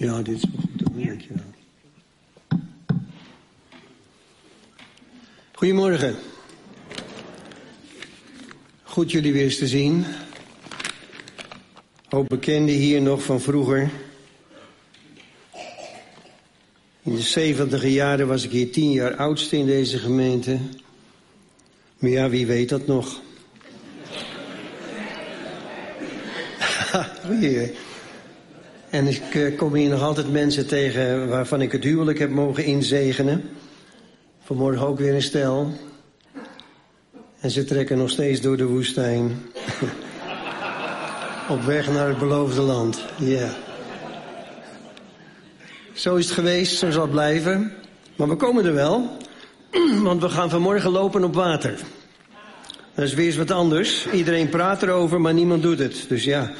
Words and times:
Ja, 0.00 0.22
dit 0.22 0.36
is 0.36 0.42
goed. 0.42 0.94
Dank 0.94 1.20
je 1.20 1.28
wel. 1.28 1.44
Goedemorgen. 5.52 6.16
Goed 8.82 9.10
jullie 9.10 9.32
weer 9.32 9.42
eens 9.42 9.58
te 9.58 9.66
zien. 9.66 10.04
Ook 12.10 12.28
bekenden 12.28 12.74
hier 12.74 13.02
nog 13.02 13.22
van 13.22 13.40
vroeger. 13.40 13.90
In 17.02 17.14
de 17.14 17.22
zeventige 17.22 17.92
jaren 17.92 18.26
was 18.28 18.44
ik 18.44 18.50
hier 18.50 18.72
tien 18.72 18.90
jaar 18.90 19.16
oudste 19.16 19.56
in 19.56 19.66
deze 19.66 19.98
gemeente. 19.98 20.58
Maar 21.98 22.10
ja, 22.10 22.28
wie 22.28 22.46
weet 22.46 22.68
dat 22.68 22.86
nog? 22.86 23.20
En 28.90 29.06
ik 29.06 29.34
eh, 29.34 29.56
kom 29.56 29.74
hier 29.74 29.88
nog 29.88 30.02
altijd 30.02 30.32
mensen 30.32 30.66
tegen 30.66 31.28
waarvan 31.28 31.60
ik 31.60 31.72
het 31.72 31.84
huwelijk 31.84 32.18
heb 32.18 32.30
mogen 32.30 32.64
inzegenen. 32.64 33.50
Vanmorgen 34.42 34.86
ook 34.86 34.98
weer 34.98 35.14
een 35.14 35.22
stel. 35.22 35.72
En 37.40 37.50
ze 37.50 37.64
trekken 37.64 37.98
nog 37.98 38.10
steeds 38.10 38.40
door 38.40 38.56
de 38.56 38.66
woestijn. 38.66 39.42
Op 41.48 41.62
weg 41.62 41.90
naar 41.90 42.08
het 42.08 42.18
beloofde 42.18 42.60
land. 42.60 43.04
Ja. 43.18 43.54
Zo 45.92 46.16
is 46.16 46.24
het 46.24 46.34
geweest, 46.34 46.78
zo 46.78 46.90
zal 46.90 47.02
het 47.02 47.10
blijven. 47.10 47.72
Maar 48.16 48.28
we 48.28 48.36
komen 48.36 48.64
er 48.64 48.74
wel. 48.74 49.16
Want 50.02 50.22
we 50.22 50.28
gaan 50.28 50.50
vanmorgen 50.50 50.90
lopen 50.90 51.24
op 51.24 51.34
water. 51.34 51.78
Dat 52.94 53.04
is 53.04 53.14
weer 53.14 53.26
eens 53.26 53.36
wat 53.36 53.50
anders. 53.50 54.06
Iedereen 54.12 54.48
praat 54.48 54.82
erover, 54.82 55.20
maar 55.20 55.34
niemand 55.34 55.62
doet 55.62 55.78
het. 55.78 56.04
Dus 56.08 56.24
ja, 56.24 56.50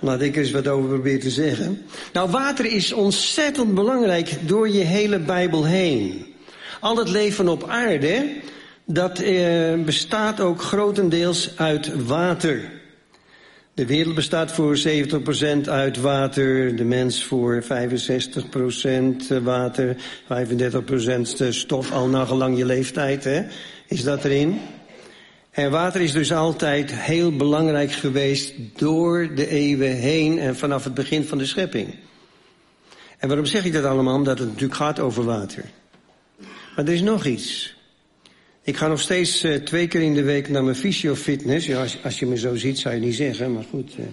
laat 0.00 0.20
ik 0.20 0.34
er 0.36 0.42
eens 0.42 0.50
wat 0.50 0.68
over 0.68 0.88
proberen 0.88 1.20
te 1.20 1.30
zeggen. 1.30 1.82
Nou, 2.12 2.30
water 2.30 2.64
is 2.64 2.92
ontzettend 2.92 3.74
belangrijk 3.74 4.36
door 4.46 4.68
je 4.68 4.84
hele 4.84 5.18
Bijbel 5.18 5.64
heen. 5.64 6.26
Al 6.80 6.96
het 6.96 7.08
leven 7.08 7.48
op 7.48 7.68
aarde, 7.68 8.36
dat 8.84 9.18
eh, 9.18 9.74
bestaat 9.84 10.40
ook 10.40 10.62
grotendeels 10.62 11.50
uit 11.56 12.04
water. 12.06 12.76
De 13.74 13.86
wereld 13.86 14.14
bestaat 14.14 14.52
voor 14.52 14.78
70% 14.78 15.68
uit 15.68 16.00
water, 16.00 16.76
de 16.76 16.84
mens 16.84 17.24
voor 17.24 17.62
65% 17.62 17.66
water, 19.42 19.96
35% 19.96 21.48
stof, 21.48 21.92
al 21.92 22.08
nagelang 22.08 22.58
je 22.58 22.64
leeftijd, 22.64 23.24
hè? 23.24 23.42
is 23.86 24.02
dat 24.02 24.24
erin. 24.24 24.60
En 25.58 25.70
water 25.70 26.00
is 26.00 26.12
dus 26.12 26.32
altijd 26.32 26.94
heel 26.94 27.36
belangrijk 27.36 27.92
geweest 27.92 28.54
door 28.76 29.34
de 29.34 29.48
eeuwen 29.48 29.96
heen 29.96 30.38
en 30.38 30.56
vanaf 30.56 30.84
het 30.84 30.94
begin 30.94 31.24
van 31.24 31.38
de 31.38 31.46
schepping. 31.46 31.94
En 33.18 33.28
waarom 33.28 33.46
zeg 33.46 33.64
ik 33.64 33.72
dat 33.72 33.84
allemaal? 33.84 34.14
Omdat 34.14 34.38
het 34.38 34.48
natuurlijk 34.48 34.74
gaat 34.74 35.00
over 35.00 35.24
water. 35.24 35.64
Maar 36.76 36.84
er 36.84 36.92
is 36.92 37.00
nog 37.00 37.24
iets. 37.24 37.76
Ik 38.62 38.76
ga 38.76 38.88
nog 38.88 39.00
steeds 39.00 39.44
uh, 39.44 39.54
twee 39.54 39.86
keer 39.86 40.02
in 40.02 40.14
de 40.14 40.22
week 40.22 40.48
naar 40.48 40.64
mijn 40.64 40.76
fysiofitness. 40.76 41.66
Ja, 41.66 41.80
als, 41.80 41.98
als, 42.04 42.18
je 42.18 42.26
me 42.26 42.36
zo 42.36 42.56
ziet 42.56 42.78
zou 42.78 42.94
je 42.94 43.00
niet 43.00 43.14
zeggen, 43.14 43.52
maar 43.52 43.64
goed. 43.70 43.94
Uh, 43.98 44.04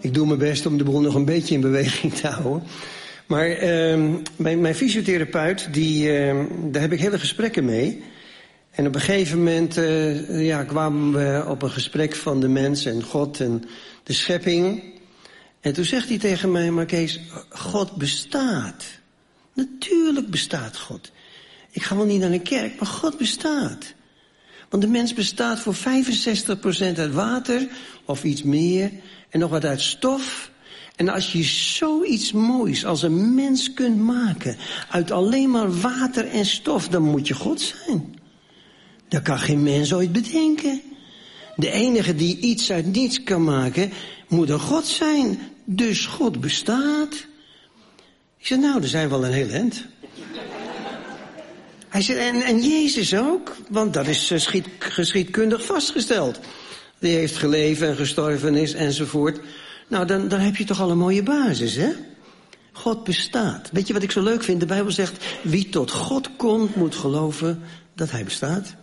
ik 0.00 0.14
doe 0.14 0.26
mijn 0.26 0.38
best 0.38 0.66
om 0.66 0.78
de 0.78 0.84
boel 0.84 1.00
nog 1.00 1.14
een 1.14 1.24
beetje 1.24 1.54
in 1.54 1.60
beweging 1.60 2.14
te 2.14 2.26
houden. 2.26 2.62
Maar 3.26 3.48
uh, 3.48 4.16
mijn, 4.36 4.60
mijn, 4.60 4.74
fysiotherapeut, 4.74 5.68
die, 5.72 6.12
ehm, 6.12 6.44
daar 6.62 6.82
heb 6.82 6.92
ik 6.92 7.00
hele 7.00 7.18
gesprekken 7.18 7.64
mee. 7.64 8.02
En 8.80 8.86
op 8.86 8.94
een 8.94 9.00
gegeven 9.00 9.38
moment 9.38 9.76
uh, 9.76 10.46
ja, 10.46 10.64
kwamen 10.64 11.12
we 11.12 11.44
op 11.48 11.62
een 11.62 11.70
gesprek 11.70 12.16
van 12.16 12.40
de 12.40 12.48
mens 12.48 12.84
en 12.84 13.02
God 13.02 13.40
en 13.40 13.64
de 14.02 14.12
schepping. 14.12 14.82
En 15.60 15.72
toen 15.72 15.84
zegt 15.84 16.08
hij 16.08 16.18
tegen 16.18 16.52
mij, 16.52 16.70
maar 16.70 16.84
Kees, 16.84 17.20
God 17.48 17.96
bestaat. 17.96 18.84
Natuurlijk 19.54 20.30
bestaat 20.30 20.78
God. 20.78 21.10
Ik 21.70 21.82
ga 21.82 21.96
wel 21.96 22.04
niet 22.04 22.20
naar 22.20 22.30
een 22.30 22.42
kerk, 22.42 22.78
maar 22.78 22.88
God 22.88 23.18
bestaat. 23.18 23.94
Want 24.68 24.82
de 24.82 24.88
mens 24.88 25.14
bestaat 25.14 25.60
voor 25.60 25.74
65% 25.74 25.78
uit 26.96 27.12
water 27.12 27.68
of 28.04 28.24
iets 28.24 28.42
meer 28.42 28.90
en 29.30 29.40
nog 29.40 29.50
wat 29.50 29.64
uit 29.64 29.80
stof. 29.80 30.50
En 30.96 31.08
als 31.08 31.32
je 31.32 31.42
zoiets 31.42 32.32
moois 32.32 32.84
als 32.84 33.02
een 33.02 33.34
mens 33.34 33.74
kunt 33.74 33.98
maken 33.98 34.56
uit 34.90 35.10
alleen 35.10 35.50
maar 35.50 35.80
water 35.80 36.28
en 36.28 36.46
stof, 36.46 36.88
dan 36.88 37.02
moet 37.02 37.28
je 37.28 37.34
God 37.34 37.60
zijn. 37.60 38.18
Dat 39.10 39.22
kan 39.22 39.38
geen 39.38 39.62
mens 39.62 39.94
ooit 39.94 40.12
bedenken. 40.12 40.80
De 41.56 41.70
enige 41.70 42.14
die 42.14 42.38
iets 42.38 42.72
uit 42.72 42.86
niets 42.86 43.22
kan 43.22 43.44
maken, 43.44 43.92
moet 44.28 44.48
een 44.48 44.60
God 44.60 44.86
zijn. 44.86 45.38
Dus 45.64 46.06
God 46.06 46.40
bestaat. 46.40 47.14
Ik 48.38 48.46
zeg, 48.46 48.58
nou, 48.58 48.82
er 48.82 48.88
zijn 48.88 49.08
wel 49.08 49.24
een 49.24 49.32
heel 49.32 49.48
eind. 49.48 49.84
Hij 51.88 52.02
zegt, 52.02 52.18
en, 52.18 52.42
en 52.42 52.60
Jezus 52.60 53.14
ook, 53.14 53.56
want 53.68 53.94
dat 53.94 54.06
is 54.06 54.26
geschied, 54.26 54.66
geschiedkundig 54.78 55.64
vastgesteld. 55.64 56.38
Die 56.98 57.16
heeft 57.16 57.36
geleven 57.36 57.88
en 57.88 57.96
gestorven 57.96 58.54
is 58.54 58.72
enzovoort. 58.72 59.40
Nou, 59.88 60.06
dan, 60.06 60.28
dan 60.28 60.40
heb 60.40 60.56
je 60.56 60.64
toch 60.64 60.80
al 60.80 60.90
een 60.90 60.98
mooie 60.98 61.22
basis, 61.22 61.74
hè? 61.74 61.90
God 62.72 63.04
bestaat. 63.04 63.68
Weet 63.72 63.86
je 63.86 63.92
wat 63.92 64.02
ik 64.02 64.10
zo 64.10 64.22
leuk 64.22 64.42
vind? 64.42 64.60
De 64.60 64.66
Bijbel 64.66 64.92
zegt, 64.92 65.24
wie 65.42 65.68
tot 65.68 65.90
God 65.90 66.36
komt, 66.36 66.76
moet 66.76 66.94
geloven 66.94 67.62
dat 67.94 68.10
hij 68.10 68.24
bestaat. 68.24 68.74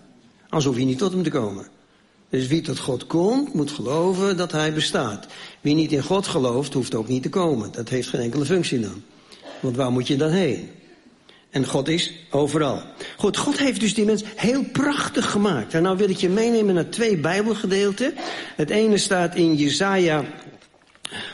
Hoef 0.49 0.77
je 0.77 0.85
niet 0.85 0.97
tot 0.97 1.11
hem 1.11 1.23
te 1.23 1.29
komen. 1.29 1.67
Dus 2.29 2.47
wie 2.47 2.61
tot 2.61 2.79
God 2.79 3.07
komt, 3.07 3.53
moet 3.53 3.71
geloven 3.71 4.37
dat 4.37 4.51
hij 4.51 4.73
bestaat. 4.73 5.27
Wie 5.61 5.75
niet 5.75 5.91
in 5.91 6.03
God 6.03 6.27
gelooft, 6.27 6.73
hoeft 6.73 6.95
ook 6.95 7.07
niet 7.07 7.23
te 7.23 7.29
komen. 7.29 7.71
Dat 7.71 7.89
heeft 7.89 8.07
geen 8.07 8.21
enkele 8.21 8.45
functie 8.45 8.79
dan. 8.79 9.03
Want 9.59 9.75
waar 9.75 9.91
moet 9.91 10.07
je 10.07 10.15
dan 10.15 10.29
heen? 10.29 10.69
En 11.49 11.65
God 11.65 11.87
is 11.87 12.13
overal. 12.29 12.81
Goed, 13.17 13.37
God 13.37 13.57
heeft 13.57 13.79
dus 13.79 13.93
die 13.93 14.05
mens 14.05 14.23
heel 14.35 14.63
prachtig 14.71 15.31
gemaakt. 15.31 15.73
En 15.73 15.83
nou 15.83 15.97
wil 15.97 16.09
ik 16.09 16.17
je 16.17 16.29
meenemen 16.29 16.75
naar 16.75 16.89
twee 16.89 17.17
Bijbelgedeelten. 17.17 18.13
Het 18.55 18.69
ene 18.69 18.97
staat 18.97 19.35
in 19.35 19.55
Jesaja 19.55 20.25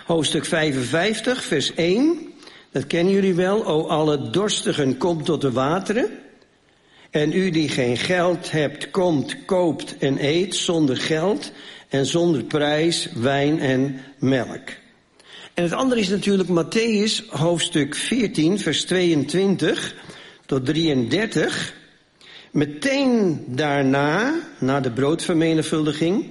hoofdstuk 0.06 0.46
55, 0.46 1.44
vers 1.44 1.74
1. 1.74 2.34
Dat 2.72 2.88
kennen 2.88 3.14
jullie 3.14 3.34
wel. 3.34 3.66
O 3.66 3.88
alle 3.88 4.30
dorstigen, 4.30 4.98
kom 4.98 5.24
tot 5.24 5.42
de 5.42 5.52
wateren. 5.52 6.10
En 7.14 7.34
u 7.34 7.50
die 7.50 7.70
geen 7.70 7.98
geld 7.98 8.52
hebt, 8.52 8.92
komt, 8.92 9.46
koopt 9.46 9.98
en 9.98 10.26
eet 10.26 10.56
zonder 10.56 10.98
geld 10.98 11.52
en 11.90 12.06
zonder 12.06 12.44
prijs 12.44 13.10
wijn 13.16 13.60
en 13.60 14.00
melk. 14.20 14.70
En 15.54 15.64
het 15.64 15.74
andere 15.74 16.02
is 16.02 16.10
natuurlijk 16.10 16.50
Matthäus 16.50 17.30
hoofdstuk 17.30 17.96
14, 17.96 18.60
vers 18.60 18.86
22 18.86 19.96
tot 20.46 20.66
33. 20.66 21.74
Meteen 22.52 23.44
daarna, 23.48 24.34
na 24.60 24.80
de 24.80 24.92
broodvermenigvuldiging, 24.92 26.26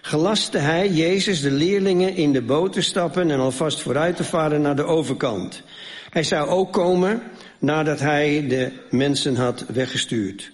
gelaste 0.00 0.58
hij 0.58 0.88
Jezus 0.88 1.40
de 1.40 1.50
leerlingen 1.50 2.14
in 2.14 2.32
de 2.32 2.42
boot 2.42 2.72
te 2.72 2.82
stappen 2.82 3.30
en 3.30 3.40
alvast 3.40 3.80
vooruit 3.80 4.16
te 4.16 4.24
varen 4.24 4.60
naar 4.60 4.76
de 4.76 4.84
overkant. 4.84 5.62
Hij 6.10 6.22
zou 6.22 6.48
ook 6.48 6.72
komen 6.72 7.22
nadat 7.60 8.00
hij 8.00 8.46
de 8.48 8.72
mensen 8.90 9.36
had 9.36 9.64
weggestuurd. 9.72 10.52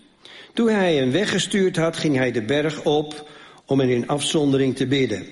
Toen 0.53 0.69
hij 0.69 0.97
hen 0.97 1.13
weggestuurd 1.13 1.77
had, 1.77 1.97
ging 1.97 2.17
hij 2.17 2.33
de 2.33 2.43
berg 2.43 2.85
op 2.85 3.29
om 3.65 3.81
hen 3.81 3.89
in 3.89 4.09
afzondering 4.09 4.77
te 4.77 4.87
bidden. 4.87 5.27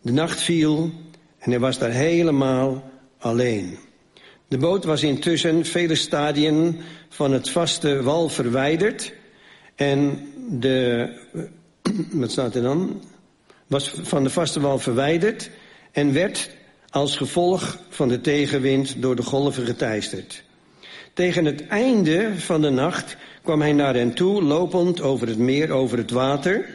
De 0.00 0.12
nacht 0.12 0.40
viel 0.40 0.92
en 1.38 1.50
hij 1.50 1.60
was 1.60 1.78
daar 1.78 1.90
helemaal 1.90 2.90
alleen. 3.18 3.78
De 4.48 4.58
boot 4.58 4.84
was 4.84 5.02
intussen 5.02 5.64
vele 5.64 5.94
stadien 5.94 6.80
van 7.08 7.32
het 7.32 7.48
vaste 7.48 8.02
wal 8.02 8.28
verwijderd. 8.28 9.12
En 9.74 10.28
de, 10.48 11.08
wat 12.12 12.30
staat 12.30 12.54
er 12.54 12.62
dan? 12.62 13.02
Was 13.66 13.92
van 14.02 14.22
de 14.22 14.30
vaste 14.30 14.60
wal 14.60 14.78
verwijderd 14.78 15.50
en 15.92 16.12
werd 16.12 16.50
als 16.90 17.16
gevolg 17.16 17.78
van 17.88 18.08
de 18.08 18.20
tegenwind 18.20 19.02
door 19.02 19.16
de 19.16 19.22
golven 19.22 19.66
geteisterd. 19.66 20.42
Tegen 21.20 21.44
het 21.44 21.66
einde 21.66 22.32
van 22.36 22.60
de 22.60 22.70
nacht 22.70 23.16
kwam 23.42 23.60
hij 23.60 23.72
naar 23.72 23.94
hen 23.94 24.14
toe, 24.14 24.42
lopend 24.42 25.00
over 25.00 25.28
het 25.28 25.38
meer, 25.38 25.70
over 25.70 25.98
het 25.98 26.10
water. 26.10 26.68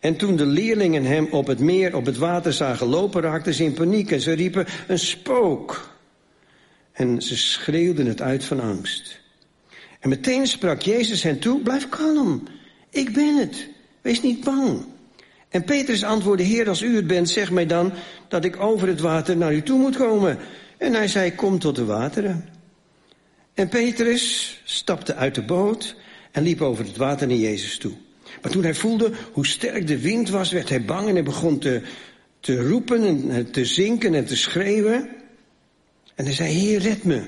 En 0.00 0.16
toen 0.16 0.36
de 0.36 0.46
leerlingen 0.46 1.04
hem 1.04 1.28
op 1.30 1.46
het 1.46 1.58
meer, 1.58 1.96
op 1.96 2.06
het 2.06 2.16
water 2.16 2.52
zagen 2.52 2.86
lopen, 2.86 3.22
raakten 3.22 3.54
ze 3.54 3.64
in 3.64 3.72
paniek 3.72 4.10
en 4.10 4.20
ze 4.20 4.32
riepen, 4.32 4.66
een 4.88 4.98
spook. 4.98 5.90
En 6.92 7.22
ze 7.22 7.36
schreeuwden 7.36 8.06
het 8.06 8.20
uit 8.20 8.44
van 8.44 8.60
angst. 8.60 9.20
En 10.00 10.08
meteen 10.08 10.46
sprak 10.46 10.82
Jezus 10.82 11.22
hen 11.22 11.38
toe, 11.38 11.60
blijf 11.60 11.88
kalm, 11.88 12.42
ik 12.90 13.12
ben 13.12 13.36
het, 13.36 13.68
wees 14.00 14.22
niet 14.22 14.44
bang. 14.44 14.84
En 15.48 15.64
Petrus 15.64 16.04
antwoordde, 16.04 16.44
Heer, 16.44 16.68
als 16.68 16.82
u 16.82 16.96
het 16.96 17.06
bent, 17.06 17.30
zeg 17.30 17.50
mij 17.50 17.66
dan 17.66 17.92
dat 18.28 18.44
ik 18.44 18.60
over 18.60 18.88
het 18.88 19.00
water 19.00 19.36
naar 19.36 19.54
u 19.54 19.62
toe 19.62 19.78
moet 19.78 19.96
komen. 19.96 20.38
En 20.78 20.94
hij 20.94 21.08
zei, 21.08 21.34
kom 21.34 21.58
tot 21.58 21.76
de 21.76 21.84
wateren. 21.84 22.51
En 23.54 23.68
Petrus 23.68 24.60
stapte 24.64 25.14
uit 25.14 25.34
de 25.34 25.42
boot 25.42 25.96
en 26.30 26.42
liep 26.42 26.60
over 26.60 26.84
het 26.84 26.96
water 26.96 27.26
naar 27.26 27.36
Jezus 27.36 27.78
toe. 27.78 27.92
Maar 28.42 28.50
toen 28.50 28.62
hij 28.62 28.74
voelde 28.74 29.12
hoe 29.32 29.46
sterk 29.46 29.86
de 29.86 29.98
wind 29.98 30.28
was, 30.28 30.52
werd 30.52 30.68
hij 30.68 30.84
bang 30.84 31.08
en 31.08 31.14
hij 31.14 31.22
begon 31.22 31.58
te, 31.58 31.82
te 32.40 32.68
roepen 32.68 33.30
en 33.30 33.50
te 33.50 33.64
zinken 33.64 34.14
en 34.14 34.24
te 34.24 34.36
schreeuwen. 34.36 35.08
En 36.14 36.24
hij 36.24 36.34
zei, 36.34 36.52
Heer, 36.52 36.80
red 36.80 37.04
me. 37.04 37.26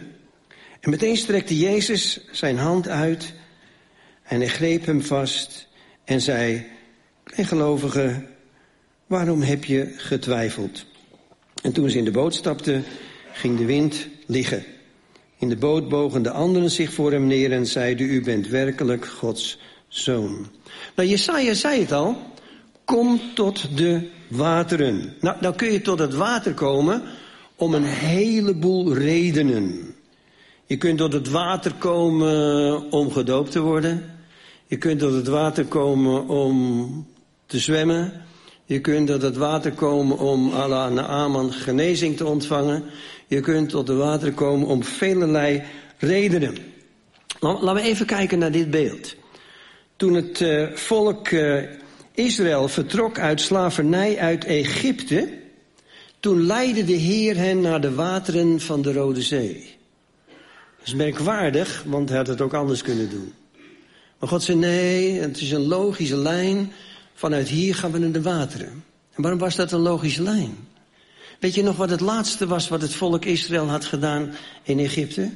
En 0.81 0.91
meteen 0.91 1.17
strekte 1.17 1.59
Jezus 1.59 2.25
zijn 2.31 2.57
hand 2.57 2.89
uit 2.89 3.33
en 4.23 4.39
hij 4.39 4.49
greep 4.49 4.87
hem 4.87 5.03
vast 5.03 5.69
en 6.05 6.21
zei, 6.21 6.67
gelovige, 7.25 8.27
waarom 9.07 9.43
heb 9.43 9.65
je 9.65 9.95
getwijfeld? 9.97 10.87
En 11.63 11.73
toen 11.73 11.91
ze 11.91 11.99
in 11.99 12.05
de 12.05 12.11
boot 12.11 12.35
stapten, 12.35 12.85
ging 13.33 13.59
de 13.59 13.65
wind 13.65 14.09
liggen. 14.27 14.65
In 15.39 15.49
de 15.49 15.57
boot 15.57 15.89
bogen 15.89 16.23
de 16.23 16.31
anderen 16.31 16.71
zich 16.71 16.93
voor 16.93 17.13
hem 17.13 17.27
neer 17.27 17.53
en 17.53 17.67
zeiden, 17.67 18.07
u 18.07 18.23
bent 18.23 18.49
werkelijk 18.49 19.07
Gods 19.07 19.59
zoon. 19.89 20.47
Nou, 20.97 21.09
Jesaja 21.09 21.55
zei 21.55 21.81
het 21.81 21.93
al, 21.93 22.17
kom 22.85 23.21
tot 23.35 23.77
de 23.77 24.09
wateren. 24.29 25.15
Nou, 25.21 25.37
dan 25.41 25.55
kun 25.55 25.73
je 25.73 25.81
tot 25.81 25.99
het 25.99 26.15
water 26.15 26.55
komen 26.55 27.03
om 27.57 27.75
een 27.75 27.85
heleboel 27.85 28.95
redenen. 28.95 29.95
Je 30.67 30.77
kunt 30.77 30.99
tot 30.99 31.13
het 31.13 31.31
water 31.31 31.73
komen 31.79 32.91
om 32.91 33.11
gedoopt 33.11 33.51
te 33.51 33.61
worden. 33.61 34.05
Je 34.67 34.77
kunt 34.77 34.99
tot 34.99 35.13
het 35.13 35.27
water 35.27 35.65
komen 35.65 36.29
om 36.29 37.07
te 37.47 37.59
zwemmen. 37.59 38.13
Je 38.65 38.81
kunt 38.81 39.07
tot 39.07 39.23
het 39.23 39.37
water 39.37 39.73
komen 39.73 40.19
om 40.19 40.53
Allah 40.53 40.93
Naaman 40.93 41.53
genezing 41.53 42.17
te 42.17 42.27
ontvangen. 42.27 42.85
Je 43.27 43.41
kunt 43.41 43.69
tot 43.69 43.89
het 43.89 43.97
water 43.97 44.33
komen 44.33 44.67
om 44.67 44.85
velelei 44.85 45.63
redenen. 45.99 46.57
Laten 47.41 47.75
we 47.75 47.81
even 47.81 48.07
kijken 48.07 48.39
naar 48.39 48.53
dit 48.53 48.71
beeld. 48.71 49.15
Toen 49.97 50.15
het 50.15 50.41
uh, 50.41 50.71
volk 50.73 51.31
uh, 51.31 51.63
Israël 52.15 52.69
vertrok 52.69 53.19
uit 53.19 53.41
slavernij 53.41 54.19
uit 54.19 54.45
Egypte, 54.45 55.33
toen 56.21 56.47
leidde 56.47 56.85
de 56.85 56.93
Heer 56.93 57.37
hen 57.37 57.61
naar 57.61 57.81
de 57.81 57.95
wateren 57.95 58.61
van 58.61 58.83
de 58.83 58.93
Rode 58.93 59.23
Zee. 59.23 59.77
Dat 60.79 60.87
is 60.87 60.95
merkwaardig, 60.95 61.83
want 61.87 62.09
hij 62.09 62.19
had 62.19 62.27
het 62.27 62.41
ook 62.41 62.55
anders 62.55 62.83
kunnen 62.83 63.11
doen. 63.11 63.33
Maar 64.19 64.29
God 64.29 64.43
zei 64.43 64.59
nee, 64.59 65.21
het 65.21 65.41
is 65.41 65.51
een 65.51 65.67
logische 65.67 66.17
lijn. 66.17 66.73
Vanuit 67.15 67.49
hier 67.49 67.75
gaan 67.75 67.93
we 67.93 67.99
naar 67.99 68.13
de 68.13 68.23
wateren. 68.23 68.85
En 69.15 69.23
waarom 69.23 69.41
was 69.41 69.57
dat 69.57 69.73
een 69.73 69.81
logische 69.81 70.23
lijn? 70.23 70.57
Weet 71.41 71.55
je 71.55 71.63
nog 71.63 71.77
wat 71.77 71.91
het 71.91 72.01
laatste 72.01 72.47
was 72.47 72.69
wat 72.69 72.83
het 72.83 72.95
volk 72.95 73.25
Israël 73.25 73.69
had 73.69 73.85
gedaan 73.85 74.35
in 74.63 74.79
Egypte? 74.79 75.31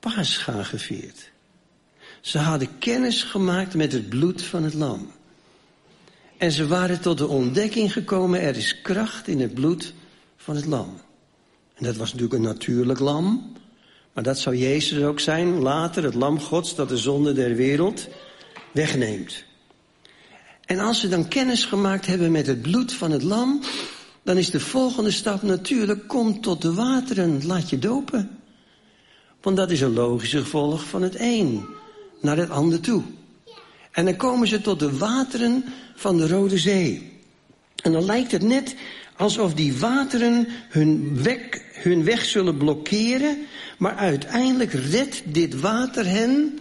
Pascha 0.00 0.62
gevierd. 0.62 1.30
Ze 2.20 2.38
hadden 2.38 2.78
kennis 2.78 3.22
gemaakt 3.22 3.74
met 3.74 3.92
het 3.92 4.08
bloed 4.08 4.42
van 4.42 4.62
het 4.62 4.74
lam. 4.74 5.10
En 6.36 6.52
ze 6.52 6.66
waren 6.66 7.00
tot 7.00 7.18
de 7.18 7.26
ontdekking 7.26 7.92
gekomen, 7.92 8.40
er 8.40 8.56
is 8.56 8.80
kracht 8.82 9.28
in 9.28 9.40
het 9.40 9.54
bloed 9.54 9.92
van 10.36 10.56
het 10.56 10.66
lam. 10.66 11.00
En 11.74 11.84
dat 11.84 11.96
was 11.96 12.12
natuurlijk 12.12 12.34
een 12.34 12.48
natuurlijk 12.48 12.98
lam. 12.98 13.52
Maar 14.12 14.24
dat 14.24 14.38
zou 14.38 14.56
Jezus 14.56 15.02
ook 15.02 15.20
zijn, 15.20 15.58
later 15.58 16.04
het 16.04 16.14
lam 16.14 16.40
gods 16.40 16.74
dat 16.74 16.88
de 16.88 16.96
zonde 16.96 17.32
der 17.32 17.54
wereld 17.54 18.08
wegneemt. 18.72 19.44
En 20.64 20.78
als 20.78 21.00
ze 21.00 21.08
dan 21.08 21.28
kennis 21.28 21.64
gemaakt 21.64 22.06
hebben 22.06 22.32
met 22.32 22.46
het 22.46 22.62
bloed 22.62 22.92
van 22.92 23.10
het 23.10 23.22
lam, 23.22 23.60
dan 24.26 24.36
is 24.36 24.50
de 24.50 24.60
volgende 24.60 25.10
stap 25.10 25.42
natuurlijk, 25.42 26.08
kom 26.08 26.40
tot 26.40 26.62
de 26.62 26.74
wateren, 26.74 27.46
laat 27.46 27.70
je 27.70 27.78
dopen. 27.78 28.38
Want 29.40 29.56
dat 29.56 29.70
is 29.70 29.80
een 29.80 29.92
logische 29.92 30.38
gevolg 30.38 30.84
van 30.84 31.02
het 31.02 31.14
een 31.18 31.66
naar 32.20 32.36
het 32.36 32.50
ander 32.50 32.80
toe. 32.80 33.02
En 33.90 34.04
dan 34.04 34.16
komen 34.16 34.48
ze 34.48 34.60
tot 34.60 34.78
de 34.78 34.98
wateren 34.98 35.64
van 35.94 36.16
de 36.16 36.28
Rode 36.28 36.58
Zee. 36.58 37.12
En 37.82 37.92
dan 37.92 38.04
lijkt 38.04 38.32
het 38.32 38.42
net 38.42 38.76
alsof 39.16 39.54
die 39.54 39.76
wateren 39.78 40.46
hun 40.68 41.22
weg, 41.22 41.40
hun 41.72 42.04
weg 42.04 42.24
zullen 42.24 42.56
blokkeren, 42.56 43.38
maar 43.78 43.94
uiteindelijk 43.94 44.72
redt 44.72 45.22
dit 45.24 45.60
water 45.60 46.06
hen 46.06 46.58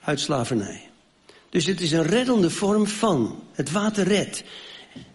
uit 0.00 0.20
slavernij. 0.20 0.88
Dus 1.50 1.66
het 1.66 1.80
is 1.80 1.92
een 1.92 2.06
reddende 2.06 2.50
vorm 2.50 2.86
van. 2.86 3.42
Het 3.52 3.70
water 3.70 4.04
redt. 4.04 4.44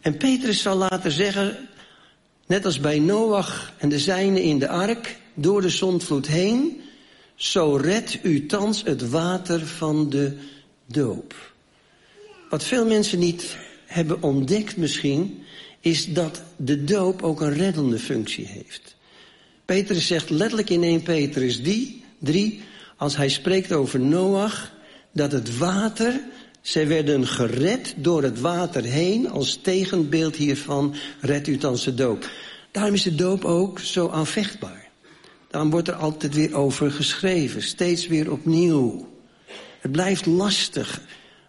En 0.02 0.18
Petrus 0.18 0.62
zal 0.62 0.76
later 0.76 1.12
zeggen, 1.12 1.68
net 2.48 2.66
als 2.66 2.80
bij 2.80 3.00
Noach 3.00 3.74
en 3.78 3.90
de 3.90 4.00
zijnen 4.00 4.42
in 4.42 4.60
de 4.60 4.68
ark, 4.68 5.18
door 5.34 5.62
de 5.62 5.70
zondvloed 5.70 6.28
heen, 6.28 6.82
zo 7.36 7.76
redt 7.76 8.20
u 8.24 8.46
thans 8.46 8.84
het 8.84 9.10
water 9.10 9.68
van 9.68 10.10
de 10.10 10.38
doop. 10.86 11.54
Wat 12.50 12.64
veel 12.64 12.86
mensen 12.86 13.20
niet 13.20 13.58
hebben 13.86 14.22
ontdekt 14.22 14.78
misschien, 14.78 15.44
is 15.80 16.14
dat 16.14 16.42
de 16.56 16.84
doop 16.84 17.22
ook 17.22 17.42
een 17.42 17.54
reddende 17.54 18.00
functie 18.00 18.46
heeft. 18.46 18.96
Petrus 19.66 20.08
zegt 20.08 20.30
letterlijk 20.30 20.70
in 20.70 20.84
1 20.84 21.02
Petrus 21.02 21.64
die, 21.64 22.04
3, 22.20 22.62
als 22.98 23.18
hij 23.18 23.30
spreekt 23.30 23.72
over 23.72 24.00
Noach, 24.00 24.72
dat 25.12 25.32
het 25.32 25.58
water, 25.58 26.20
zij 26.66 26.88
werden 26.88 27.28
gered 27.28 27.94
door 27.98 28.24
het 28.24 28.40
water 28.40 28.84
heen, 28.84 29.30
als 29.30 29.60
tegenbeeld 29.62 30.36
hiervan, 30.36 30.96
redt 31.20 31.48
u 31.48 31.58
dan 31.58 31.78
de 31.84 31.94
doop. 31.94 32.30
Daarom 32.72 32.94
is 32.94 33.04
de 33.04 33.16
doop 33.16 33.46
ook 33.46 33.80
zo 33.80 34.10
aanvechtbaar. 34.10 34.88
Daarom 35.50 35.70
wordt 35.70 35.88
er 35.88 35.94
altijd 35.94 36.36
weer 36.36 36.56
over 36.56 36.92
geschreven, 36.92 37.64
steeds 37.64 38.08
weer 38.08 38.32
opnieuw. 38.32 39.08
Het 39.80 39.92
blijft 39.92 40.26
lastig. 40.26 41.02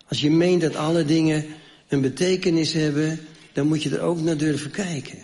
Als 0.09 0.21
je 0.21 0.31
meent 0.31 0.61
dat 0.61 0.77
alle 0.77 1.05
dingen 1.05 1.47
een 1.89 2.01
betekenis 2.01 2.73
hebben, 2.73 3.21
dan 3.53 3.67
moet 3.67 3.83
je 3.83 3.91
er 3.91 4.03
ook 4.03 4.21
naar 4.21 4.37
durven 4.37 4.71
kijken. 4.71 5.19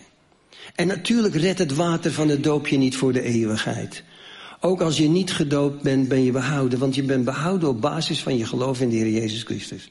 En 0.74 0.86
natuurlijk 0.86 1.34
redt 1.34 1.58
het 1.58 1.74
water 1.74 2.12
van 2.12 2.28
het 2.28 2.44
doopje 2.44 2.76
niet 2.76 2.96
voor 2.96 3.12
de 3.12 3.22
eeuwigheid. 3.22 4.02
Ook 4.64 4.80
als 4.80 4.96
je 4.96 5.08
niet 5.08 5.32
gedoopt 5.32 5.82
bent, 5.82 6.08
ben 6.08 6.24
je 6.24 6.32
behouden. 6.32 6.78
Want 6.78 6.94
je 6.94 7.02
bent 7.02 7.24
behouden 7.24 7.68
op 7.68 7.80
basis 7.80 8.22
van 8.22 8.36
je 8.36 8.46
geloof 8.46 8.80
in 8.80 8.88
de 8.88 8.96
Heer 8.96 9.08
Jezus 9.08 9.42
Christus. 9.42 9.90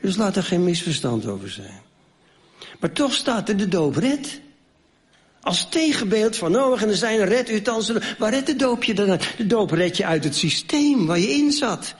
Dus 0.00 0.16
laat 0.16 0.36
er 0.36 0.42
geen 0.42 0.64
misverstand 0.64 1.26
over 1.26 1.50
zijn. 1.50 1.80
Maar 2.80 2.92
toch 2.92 3.12
staat 3.12 3.48
er 3.48 3.56
de 3.56 3.68
doop 3.68 3.96
red. 3.96 4.40
Als 5.40 5.68
tegenbeeld 5.68 6.36
van 6.36 6.50
Noach 6.50 6.82
en 6.82 6.88
er 6.88 6.96
zijn 6.96 7.24
red 7.24 7.50
u 7.50 7.62
thans. 7.62 7.92
Waar 8.18 8.30
redt 8.30 8.46
de 8.46 8.56
doop 8.56 8.84
je 8.84 8.94
dan 8.94 9.18
De 9.36 9.46
doop 9.46 9.70
red 9.70 9.96
je 9.96 10.04
uit 10.06 10.24
het 10.24 10.36
systeem 10.36 11.06
waar 11.06 11.18
je 11.18 11.30
in 11.30 11.52
zat. 11.52 11.94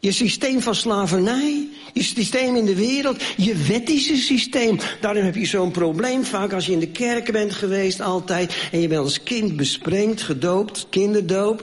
Je 0.00 0.12
systeem 0.12 0.60
van 0.60 0.74
slavernij, 0.74 1.68
je 1.92 2.02
systeem 2.02 2.56
in 2.56 2.64
de 2.64 2.74
wereld, 2.74 3.22
je 3.36 3.56
wettische 3.56 4.16
systeem. 4.16 4.78
Daarom 5.00 5.24
heb 5.24 5.34
je 5.34 5.46
zo'n 5.46 5.70
probleem 5.70 6.24
vaak 6.24 6.52
als 6.52 6.66
je 6.66 6.72
in 6.72 6.78
de 6.78 6.88
kerk 6.88 7.32
bent 7.32 7.52
geweest 7.52 8.00
altijd... 8.00 8.68
en 8.72 8.80
je 8.80 8.88
bent 8.88 9.00
als 9.00 9.22
kind 9.22 9.56
besprengd, 9.56 10.22
gedoopt, 10.22 10.86
kinderdoop... 10.90 11.62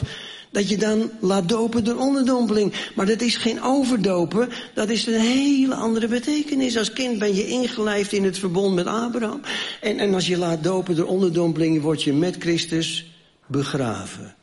dat 0.51 0.69
je 0.69 0.77
dan 0.77 1.11
laat 1.19 1.49
dopen 1.49 1.83
door 1.83 1.97
onderdompeling. 1.97 2.73
Maar 2.95 3.05
dat 3.05 3.21
is 3.21 3.35
geen 3.35 3.61
overdopen, 3.61 4.49
dat 4.73 4.89
is 4.89 5.07
een 5.07 5.19
hele 5.19 5.75
andere 5.75 6.07
betekenis. 6.07 6.77
Als 6.77 6.93
kind 6.93 7.19
ben 7.19 7.35
je 7.35 7.47
ingelijfd 7.47 8.13
in 8.13 8.23
het 8.23 8.37
verbond 8.37 8.75
met 8.75 8.85
Abraham. 8.87 9.41
En, 9.81 9.99
en 9.99 10.13
als 10.13 10.27
je 10.27 10.37
laat 10.37 10.63
dopen 10.63 10.95
door 10.95 11.07
onderdompeling, 11.07 11.81
word 11.81 12.03
je 12.03 12.13
met 12.13 12.35
Christus 12.39 13.11
begraven. 13.47 14.35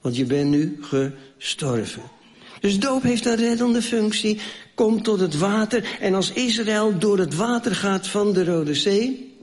Want 0.00 0.16
je 0.16 0.24
bent 0.24 0.50
nu 0.50 0.78
gestorven. 0.80 2.17
Dus 2.60 2.78
doop 2.78 3.02
heeft 3.02 3.26
een 3.26 3.36
reddende 3.36 3.82
functie, 3.82 4.40
komt 4.74 5.04
tot 5.04 5.20
het 5.20 5.38
water. 5.38 5.96
En 6.00 6.14
als 6.14 6.32
Israël 6.32 6.98
door 6.98 7.18
het 7.18 7.34
water 7.34 7.74
gaat 7.74 8.06
van 8.06 8.32
de 8.32 8.44
Rode 8.44 8.74
Zee, 8.74 9.36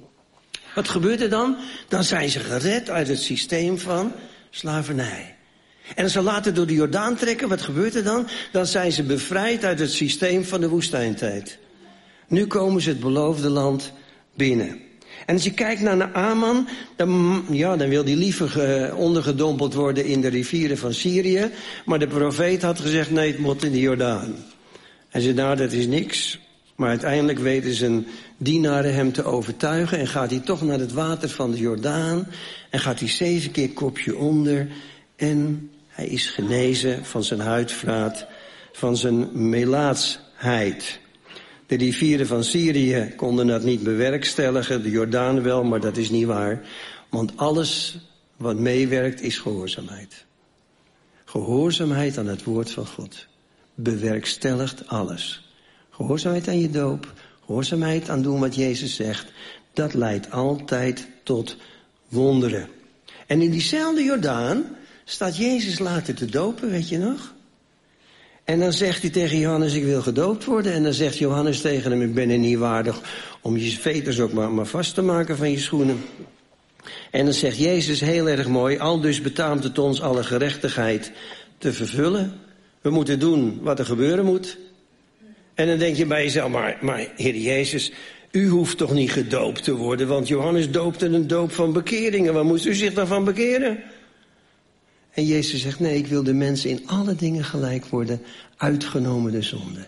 wat 0.76 0.90
gebeurt 0.90 1.22
er 1.22 1.30
dan? 1.30 1.58
Dan 1.88 2.04
zijn 2.04 2.30
ze 2.30 2.40
gered 2.40 2.90
uit 2.90 3.08
het 3.08 3.22
systeem 3.22 3.80
van 3.80 4.12
slavernij. 4.50 5.36
En 5.96 6.04
als 6.04 6.14
ze 6.14 6.22
later 6.22 6.54
door 6.54 6.68
de 6.68 6.74
Jordaan 6.74 7.16
trekken, 7.16 7.50
wat 7.50 7.62
gebeurt 7.62 7.96
er 7.96 8.04
dan? 8.04 8.28
Dan 8.52 8.66
zijn 8.66 8.92
ze 8.92 9.04
bevrijd 9.04 9.64
uit 9.66 9.80
het 9.80 9.92
systeem 9.92 10.46
van 10.46 10.62
de 10.62 10.70
woestijntijd. 10.70 11.58
Nu 12.28 12.48
komen 12.48 12.82
ze 12.82 12.90
het 12.90 13.00
beloofde 13.00 13.50
land 13.50 13.92
binnen. 14.34 14.85
En 15.26 15.34
als 15.34 15.44
je 15.44 15.54
kijkt 15.54 15.82
naar 15.82 15.98
Naaman, 15.98 16.68
dan, 16.96 17.44
ja, 17.50 17.76
dan 17.76 17.90
wil 17.90 18.04
hij 18.04 18.16
liever 18.16 18.96
ondergedompeld 18.96 19.74
worden 19.74 20.06
in 20.06 20.22
de 20.22 20.28
rivieren 20.28 20.78
van 20.78 20.94
Syrië. 20.94 21.52
Maar 21.86 22.00
de 22.00 22.08
profeet 22.08 22.62
had 22.62 22.80
gezegd, 22.80 23.12
nee, 23.12 23.32
het 23.32 23.40
moet 23.40 23.64
in 23.64 23.72
de 23.72 23.80
Jordaan. 23.80 24.36
En 25.10 25.22
ze 25.22 25.34
nou, 25.34 25.56
dat 25.56 25.72
is 25.72 25.88
niks. 25.88 26.40
Maar 26.76 26.90
uiteindelijk 26.90 27.40
weten 27.40 27.74
zijn 27.74 28.08
dienaren 28.38 28.94
hem 28.94 29.12
te 29.12 29.24
overtuigen... 29.24 30.00
en 30.00 30.08
gaat 30.08 30.30
hij 30.30 30.40
toch 30.40 30.62
naar 30.62 30.80
het 30.80 30.94
water 30.94 31.30
van 31.30 31.52
de 31.52 31.58
Jordaan... 31.58 32.28
en 32.70 32.80
gaat 32.80 33.00
hij 33.00 33.10
zeven 33.10 33.52
keer 33.52 33.70
kopje 33.70 34.18
onder... 34.18 34.68
en 35.16 35.70
hij 35.88 36.08
is 36.08 36.30
genezen 36.30 37.06
van 37.06 37.24
zijn 37.24 37.40
huidvraat, 37.40 38.26
van 38.72 38.98
zijn 38.98 39.50
melaatsheid. 39.50 41.00
De 41.66 41.76
rivieren 41.76 42.28
van 42.28 42.44
Syrië 42.44 43.14
konden 43.16 43.48
dat 43.48 43.64
niet 43.64 43.84
bewerkstelligen, 43.84 44.84
de 44.84 44.90
Jordaan 44.90 45.42
wel, 45.42 45.64
maar 45.64 45.80
dat 45.80 45.98
is 45.98 46.10
niet 46.10 46.26
waar. 46.26 46.62
Want 47.10 47.32
alles 47.36 47.98
wat 48.38 48.60
meewerkt 48.60 49.22
is 49.22 49.38
gehoorzaamheid. 49.38 50.26
Gehoorzaamheid 51.26 52.18
aan 52.18 52.28
het 52.28 52.44
woord 52.44 52.72
van 52.72 52.88
God 52.88 53.28
bewerkstelligt 53.76 54.88
alles. 54.88 55.50
Gehoorzaamheid 55.90 56.48
aan 56.48 56.60
je 56.60 56.70
doop, 56.70 57.14
gehoorzaamheid 57.46 58.10
aan 58.10 58.22
doen 58.22 58.40
wat 58.40 58.56
Jezus 58.56 58.96
zegt, 58.96 59.32
dat 59.74 59.94
leidt 59.94 60.32
altijd 60.32 61.08
tot 61.24 61.58
wonderen. 62.08 62.68
En 63.28 63.42
in 63.42 63.52
diezelfde 63.52 64.04
Jordaan 64.04 64.64
staat 65.04 65.38
Jezus 65.38 65.80
later 65.80 66.16
te 66.16 66.26
dopen, 66.26 66.70
weet 66.70 66.90
je 66.90 66.98
nog? 66.98 67.35
En 68.46 68.60
dan 68.60 68.74
zegt 68.74 69.02
hij 69.02 69.12
tegen 69.12 69.38
Johannes, 69.38 69.74
ik 69.74 69.84
wil 69.84 70.02
gedoopt 70.02 70.46
worden. 70.46 70.74
En 70.74 70.84
dan 70.84 70.94
zegt 70.94 71.18
Johannes 71.18 71.62
tegen 71.62 71.92
hem, 71.92 72.02
ik 72.02 72.14
ben 72.14 72.30
er 72.30 72.38
niet 72.38 72.58
waardig 72.58 73.02
om 73.42 73.58
je 73.58 73.72
veters 73.72 74.20
ook 74.20 74.34
maar, 74.34 74.66
vast 74.66 74.94
te 74.94 75.02
maken 75.02 75.38
van 75.38 75.52
je 75.52 75.60
schoenen. 75.60 76.04
En 77.12 77.26
dan 77.26 77.34
zegt 77.34 77.58
Jezus 77.58 78.00
heel 78.00 78.30
erg 78.30 78.48
mooi, 78.48 78.78
al 78.78 79.02
dus 79.02 79.22
betaamt 79.22 79.64
het 79.64 79.80
ons 79.80 80.02
alle 80.02 80.24
gerechtigheid 80.24 81.12
te 81.58 81.74
vervullen. 81.74 82.34
We 82.82 82.90
moeten 82.90 83.20
doen 83.20 83.60
wat 83.62 83.80
er 83.80 83.86
gebeuren 83.86 84.26
moet. 84.26 84.58
En 85.54 85.68
dan 85.68 85.78
denk 85.78 85.96
je 85.96 86.06
bij 86.06 86.24
jezelf, 86.24 86.52
maar, 86.52 86.78
maar 86.82 87.08
Heer 87.16 87.36
Jezus, 87.36 87.92
u 88.32 88.48
hoeft 88.48 88.78
toch 88.78 88.94
niet 88.94 89.12
gedoopt 89.12 89.64
te 89.64 89.76
worden, 89.76 90.08
want 90.08 90.28
Johannes 90.28 90.72
doopte 90.72 91.06
een 91.06 91.28
doop 91.28 91.52
van 91.52 91.74
bekeringen. 91.74 92.34
Waar 92.34 92.46
moest 92.46 92.66
u 92.66 92.74
zich 92.74 92.94
dan 92.94 93.08
van 93.08 93.24
bekeren? 93.24 93.84
En 95.16 95.26
Jezus 95.26 95.62
zegt, 95.62 95.80
nee, 95.80 95.98
ik 95.98 96.08
wil 96.08 96.24
de 96.24 96.34
mensen 96.34 96.70
in 96.70 96.88
alle 96.88 97.16
dingen 97.16 97.44
gelijk 97.44 97.86
worden, 97.86 98.22
uitgenomen 98.58 99.32
de 99.32 99.42
zonde. 99.42 99.86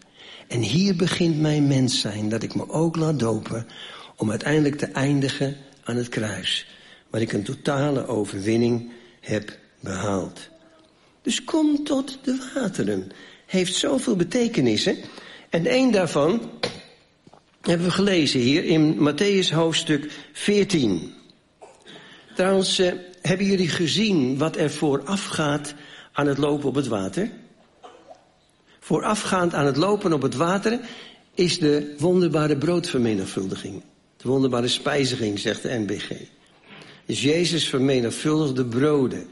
En 0.48 0.60
hier 0.60 0.96
begint 0.96 1.40
mijn 1.40 1.68
mens 1.68 2.00
zijn, 2.00 2.30
dat 2.30 2.44
ik 2.44 2.56
me 2.56 2.70
ook 2.70 2.96
laat 2.96 3.20
dopen, 3.20 3.68
om 4.16 4.30
uiteindelijk 4.30 4.76
te 4.76 4.86
eindigen 4.86 5.56
aan 5.84 5.96
het 5.96 6.10
kruis. 6.10 6.68
Waar 7.10 7.22
ik 7.22 7.34
een 7.34 7.44
totale 7.44 8.08
overwinning 8.08 8.92
heb 9.20 9.58
behaald. 9.80 10.50
Dus 11.22 11.44
kom 11.44 11.84
tot 11.84 12.20
de 12.22 12.52
wateren. 12.54 13.12
Heeft 13.46 13.76
zoveel 13.76 14.16
betekenissen. 14.16 14.98
En 15.50 15.66
één 15.66 15.92
daarvan 15.92 16.52
hebben 17.62 17.88
we 17.88 17.94
gelezen 17.94 18.40
hier 18.40 18.64
in 18.64 18.96
Matthäus 18.96 19.54
hoofdstuk 19.54 20.12
14. 20.34 21.14
Trouwens, 22.36 22.80
eh, 22.80 22.92
hebben 23.28 23.46
jullie 23.46 23.70
gezien 23.70 24.38
wat 24.38 24.56
er 24.56 24.72
voorafgaat 24.72 25.74
aan 26.12 26.28
het 26.28 26.38
lopen 26.38 26.70
op 26.70 26.76
het 26.76 26.88
water? 26.88 27.32
Voorafgaand 28.80 29.54
aan 29.54 29.66
het 29.66 29.78
lopen 29.78 30.14
op 30.14 30.22
het 30.22 30.36
water 30.36 30.80
is 31.34 31.60
de 31.60 31.96
wonderbare 31.98 32.58
broodvermenigvuldiging. 32.58 33.84
De 34.18 34.28
wonderbare 34.28 34.68
spijziging, 34.68 35.40
zegt 35.40 35.62
de 35.62 35.70
NBG. 35.70 36.12
Dus 37.06 37.22
Jezus 37.22 37.70
vermenigvuldigde 37.70 38.66
broden. 38.66 39.28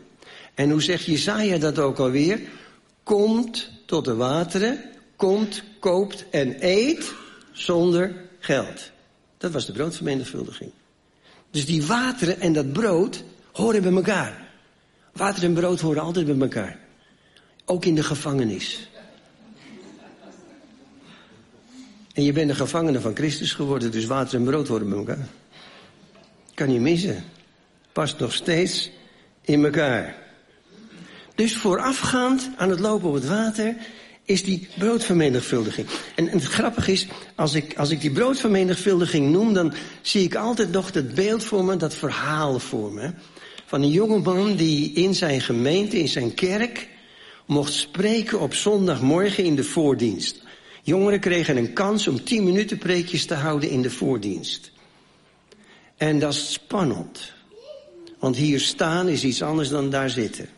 En 0.54 0.70
hoe 0.70 0.82
zegt 0.82 1.06
Jezaja 1.06 1.58
dat 1.58 1.80
ook 1.80 2.00
alweer? 2.00 2.40
Komt 3.04 3.70
tot 3.86 4.06
de 4.06 4.16
wateren, 4.16 4.84
komt, 5.16 5.64
koopt 5.80 6.26
en 6.30 6.56
eet 6.60 7.14
zonder 7.52 8.16
geld. 8.40 8.92
Dat 9.38 9.52
was 9.52 9.66
de 9.66 9.72
broodvermenigvuldiging. 9.72 10.72
Dus 11.52 11.66
die 11.66 11.86
wateren 11.86 12.40
en 12.40 12.54
dat 12.54 12.74
brood 12.74 13.24
horen 13.56 13.82
bij 13.82 13.92
elkaar. 13.92 14.48
Water 15.14 15.44
en 15.44 15.54
brood 15.54 15.80
horen 15.80 16.02
altijd 16.02 16.26
bij 16.26 16.40
elkaar. 16.40 16.80
Ook 17.66 17.86
in 17.86 17.96
de 17.96 18.04
gevangenis. 18.04 18.90
En 22.14 22.24
je 22.24 22.32
bent 22.32 22.50
een 22.50 22.56
gevangene 22.56 23.02
van 23.02 23.16
Christus 23.16 23.54
geworden, 23.54 23.92
dus 23.92 24.06
water 24.06 24.40
en 24.40 24.46
brood 24.46 24.68
horen 24.68 24.90
bij 24.90 24.98
elkaar. 24.98 25.28
Kan 26.54 26.74
je 26.74 26.80
missen. 26.80 27.24
Past 27.92 28.20
nog 28.20 28.34
steeds 28.34 28.92
in 29.42 29.66
elkaar. 29.66 30.16
Dus 31.36 31.58
voorafgaand 31.58 32.50
aan 32.58 32.70
het 32.70 32.80
lopen 32.80 33.08
op 33.08 33.14
het 33.14 33.28
water 33.28 33.76
is 34.24 34.44
die 34.44 34.68
broodvermenigvuldiging. 34.78 35.88
En, 36.16 36.28
en 36.28 36.38
het 36.38 36.48
grappige 36.48 36.92
is, 36.92 37.08
als 37.36 37.54
ik, 37.54 37.78
als 37.78 37.90
ik 37.90 38.02
die 38.02 38.12
broodvermenigvuldiging 38.12 39.32
noem, 39.32 39.54
dan 39.54 39.74
zie 40.02 40.24
ik 40.24 40.36
altijd 40.36 40.72
nog 40.72 40.92
dat 40.92 41.14
beeld 41.14 41.44
voor 41.44 41.64
me, 41.64 41.78
dat 41.78 41.94
verhaal 41.94 42.60
voor 42.60 42.94
me. 42.94 43.12
Van 43.66 43.82
een 43.82 43.90
jongeman 43.90 44.56
die 44.56 44.92
in 44.94 45.16
zijn 45.16 45.42
gemeente, 45.42 46.00
in 46.00 46.08
zijn 46.08 46.34
kerk, 46.34 46.88
mocht 47.46 47.74
spreken 47.74 48.40
op 48.40 48.54
zondagmorgen 48.54 49.44
in 49.44 49.56
de 49.56 49.64
voordienst. 49.64 50.44
Jongeren 50.84 51.20
kregen 51.20 51.58
een 51.58 51.74
kans 51.74 52.08
om 52.08 52.24
tien 52.24 52.44
minuten 52.44 52.78
preekjes 52.78 53.26
te 53.26 53.34
houden 53.34 53.70
in 53.70 53.82
de 53.82 53.90
voordienst. 53.90 54.72
En 55.98 56.20
dat 56.20 56.34
is 56.34 56.54
spannend. 56.54 57.34
Want 58.20 58.36
hier 58.36 58.60
staan 58.60 59.08
is 59.08 59.24
iets 59.24 59.42
anders 59.42 59.70
dan 59.70 59.90
daar 59.90 60.10
zitten. 60.10 60.50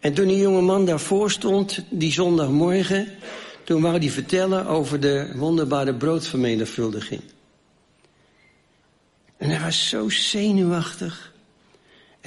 En 0.00 0.14
toen 0.14 0.26
die 0.26 0.38
jonge 0.38 0.60
man 0.60 0.86
daarvoor 0.86 1.30
stond, 1.30 1.84
die 1.90 2.12
zondagmorgen, 2.12 3.08
toen 3.64 3.82
wou 3.82 3.98
hij 3.98 4.10
vertellen 4.10 4.66
over 4.66 5.00
de 5.00 5.32
wonderbare 5.34 5.94
broodvermenigvuldiging. 5.94 7.20
En 9.36 9.50
hij 9.50 9.60
was 9.60 9.88
zo 9.88 10.08
zenuwachtig. 10.08 11.32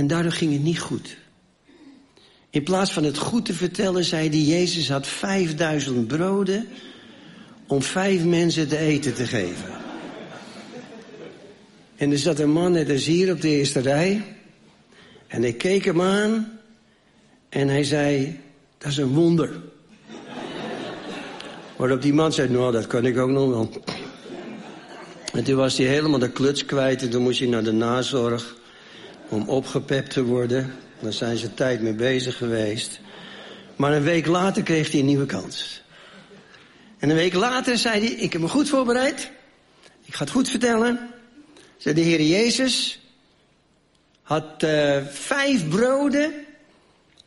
En 0.02 0.08
daardoor 0.08 0.32
ging 0.32 0.52
het 0.52 0.64
niet 0.64 0.80
goed. 0.80 1.18
In 2.50 2.64
plaats 2.64 2.92
van 2.92 3.04
het 3.04 3.18
goed 3.18 3.46
te 3.46 3.54
vertellen, 3.54 4.04
zei 4.04 4.30
hij, 4.30 4.40
Jezus 4.40 4.90
had 4.90 5.08
vijfduizend 5.08 6.08
broden 6.08 6.68
om 7.68 7.82
vijf 7.82 8.24
mensen 8.24 8.68
te 8.68 8.78
eten 8.78 9.14
te 9.14 9.26
geven. 9.26 9.74
En 11.96 12.12
er 12.12 12.18
zat 12.18 12.40
een 12.40 12.52
man 12.52 12.72
net 12.72 12.90
als 12.90 13.06
hier 13.06 13.32
op 13.32 13.42
de 13.42 13.48
eerste 13.50 13.80
rij. 13.80 14.24
En 15.28 15.44
ik 15.44 15.58
keek 15.58 15.86
hem 15.86 16.02
aan. 16.02 16.60
En 17.50 17.68
hij 17.68 17.84
zei, 17.84 18.40
dat 18.78 18.92
is 18.92 18.98
een 18.98 19.14
wonder. 19.14 19.62
Waarop 21.76 22.02
die 22.02 22.14
man 22.14 22.34
zei, 22.34 22.50
nou, 22.50 22.72
dat 22.72 22.88
kan 22.88 23.06
ik 23.06 23.18
ook 23.18 23.30
nog 23.30 23.50
wel. 23.50 23.70
En 25.34 25.44
toen 25.44 25.56
was 25.56 25.78
hij 25.78 25.88
helemaal 25.88 26.20
de 26.20 26.32
kluts 26.32 26.66
kwijt 26.66 27.02
en 27.02 27.10
toen 27.10 27.22
moest 27.22 27.40
hij 27.40 27.48
naar 27.48 27.64
de 27.64 27.72
nazorg 27.72 28.60
om 29.32 29.50
opgepept 29.50 30.12
te 30.12 30.24
worden. 30.24 30.74
Daar 31.00 31.14
zijn 31.14 31.38
ze 31.38 31.54
tijd 31.54 31.82
mee 31.82 31.94
bezig 31.94 32.38
geweest. 32.38 33.00
Maar 33.76 33.94
een 33.94 34.04
week 34.04 34.26
later 34.26 34.64
kreeg 34.64 34.92
hij 34.92 35.00
een 35.00 35.06
nieuwe 35.06 35.26
kans. 35.26 35.84
En 36.98 37.10
een 37.10 37.16
week 37.16 37.34
later 37.34 37.78
zei 37.78 38.06
hij, 38.06 38.10
ik 38.10 38.34
heb 38.34 38.42
me 38.42 38.48
goed 38.48 38.70
voorbereid. 38.70 39.32
Ik 40.04 40.16
ga 40.16 40.24
het 40.24 40.34
goed 40.34 40.50
vertellen. 40.50 41.10
Zei 41.78 41.96
de 41.96 42.02
Heer 42.02 42.22
Jezus 42.22 43.00
had 44.22 44.64
uh, 44.64 45.06
vijf 45.08 45.70
broden 45.70 46.34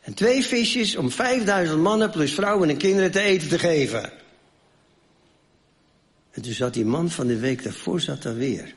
en 0.01 0.15
twee 0.15 0.45
visjes 0.45 0.97
om 0.97 1.11
vijfduizend 1.11 1.81
mannen 1.81 2.11
plus 2.11 2.35
vrouwen 2.35 2.69
en 2.69 2.77
kinderen 2.77 3.11
te 3.11 3.21
eten 3.21 3.49
te 3.49 3.59
geven. 3.59 4.13
En 6.31 6.43
toen 6.43 6.53
zat 6.53 6.75
die 6.75 6.85
man 6.85 7.11
van 7.11 7.27
de 7.27 7.39
week 7.39 7.63
daarvoor 7.63 8.01
zat 8.01 8.23
daar 8.23 8.37
weer. 8.37 8.75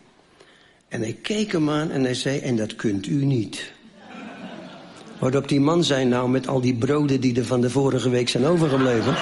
En 0.88 1.01
hij 1.01 1.17
keek 1.22 1.51
hem 1.51 1.70
aan 1.70 1.91
en 1.91 2.03
hij 2.03 2.13
zei, 2.13 2.39
en 2.39 2.56
dat 2.56 2.75
kunt 2.75 3.08
u 3.08 3.25
niet. 3.25 3.72
Waarop 5.20 5.48
die 5.48 5.60
man 5.60 5.84
zei, 5.84 6.06
nou 6.06 6.29
met 6.29 6.48
al 6.48 6.62
die 6.62 6.75
broden 6.75 7.22
die 7.22 7.38
er 7.38 7.46
van 7.46 7.62
de 7.62 7.70
vorige 7.70 8.10
week 8.10 8.29
zijn 8.29 8.46
overgebleven. 8.46 9.15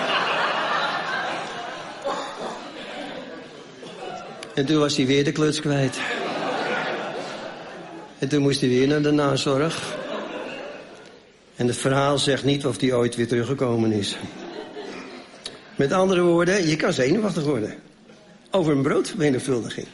en 4.56 4.66
toen 4.66 4.80
was 4.80 4.96
hij 4.96 5.06
weer 5.06 5.24
de 5.24 5.32
kluts 5.32 5.60
kwijt. 5.60 6.00
En 8.20 8.28
toen 8.30 8.42
moest 8.42 8.60
hij 8.60 8.70
weer 8.70 8.88
naar 8.88 9.02
de 9.02 9.12
nazorg. 9.12 9.96
En 11.56 11.68
het 11.68 11.78
verhaal 11.78 12.18
zegt 12.18 12.44
niet 12.44 12.66
of 12.66 12.78
die 12.78 12.96
ooit 12.96 13.16
weer 13.16 13.28
teruggekomen 13.28 13.92
is. 13.92 14.18
Met 15.76 15.92
andere 15.92 16.22
woorden, 16.22 16.68
je 16.68 16.76
kan 16.76 16.94
zenuwachtig 16.94 17.44
worden. 17.44 17.74
Over 18.52 18.72
een 18.72 18.82
broodvermenigvuldiging. 18.82 19.88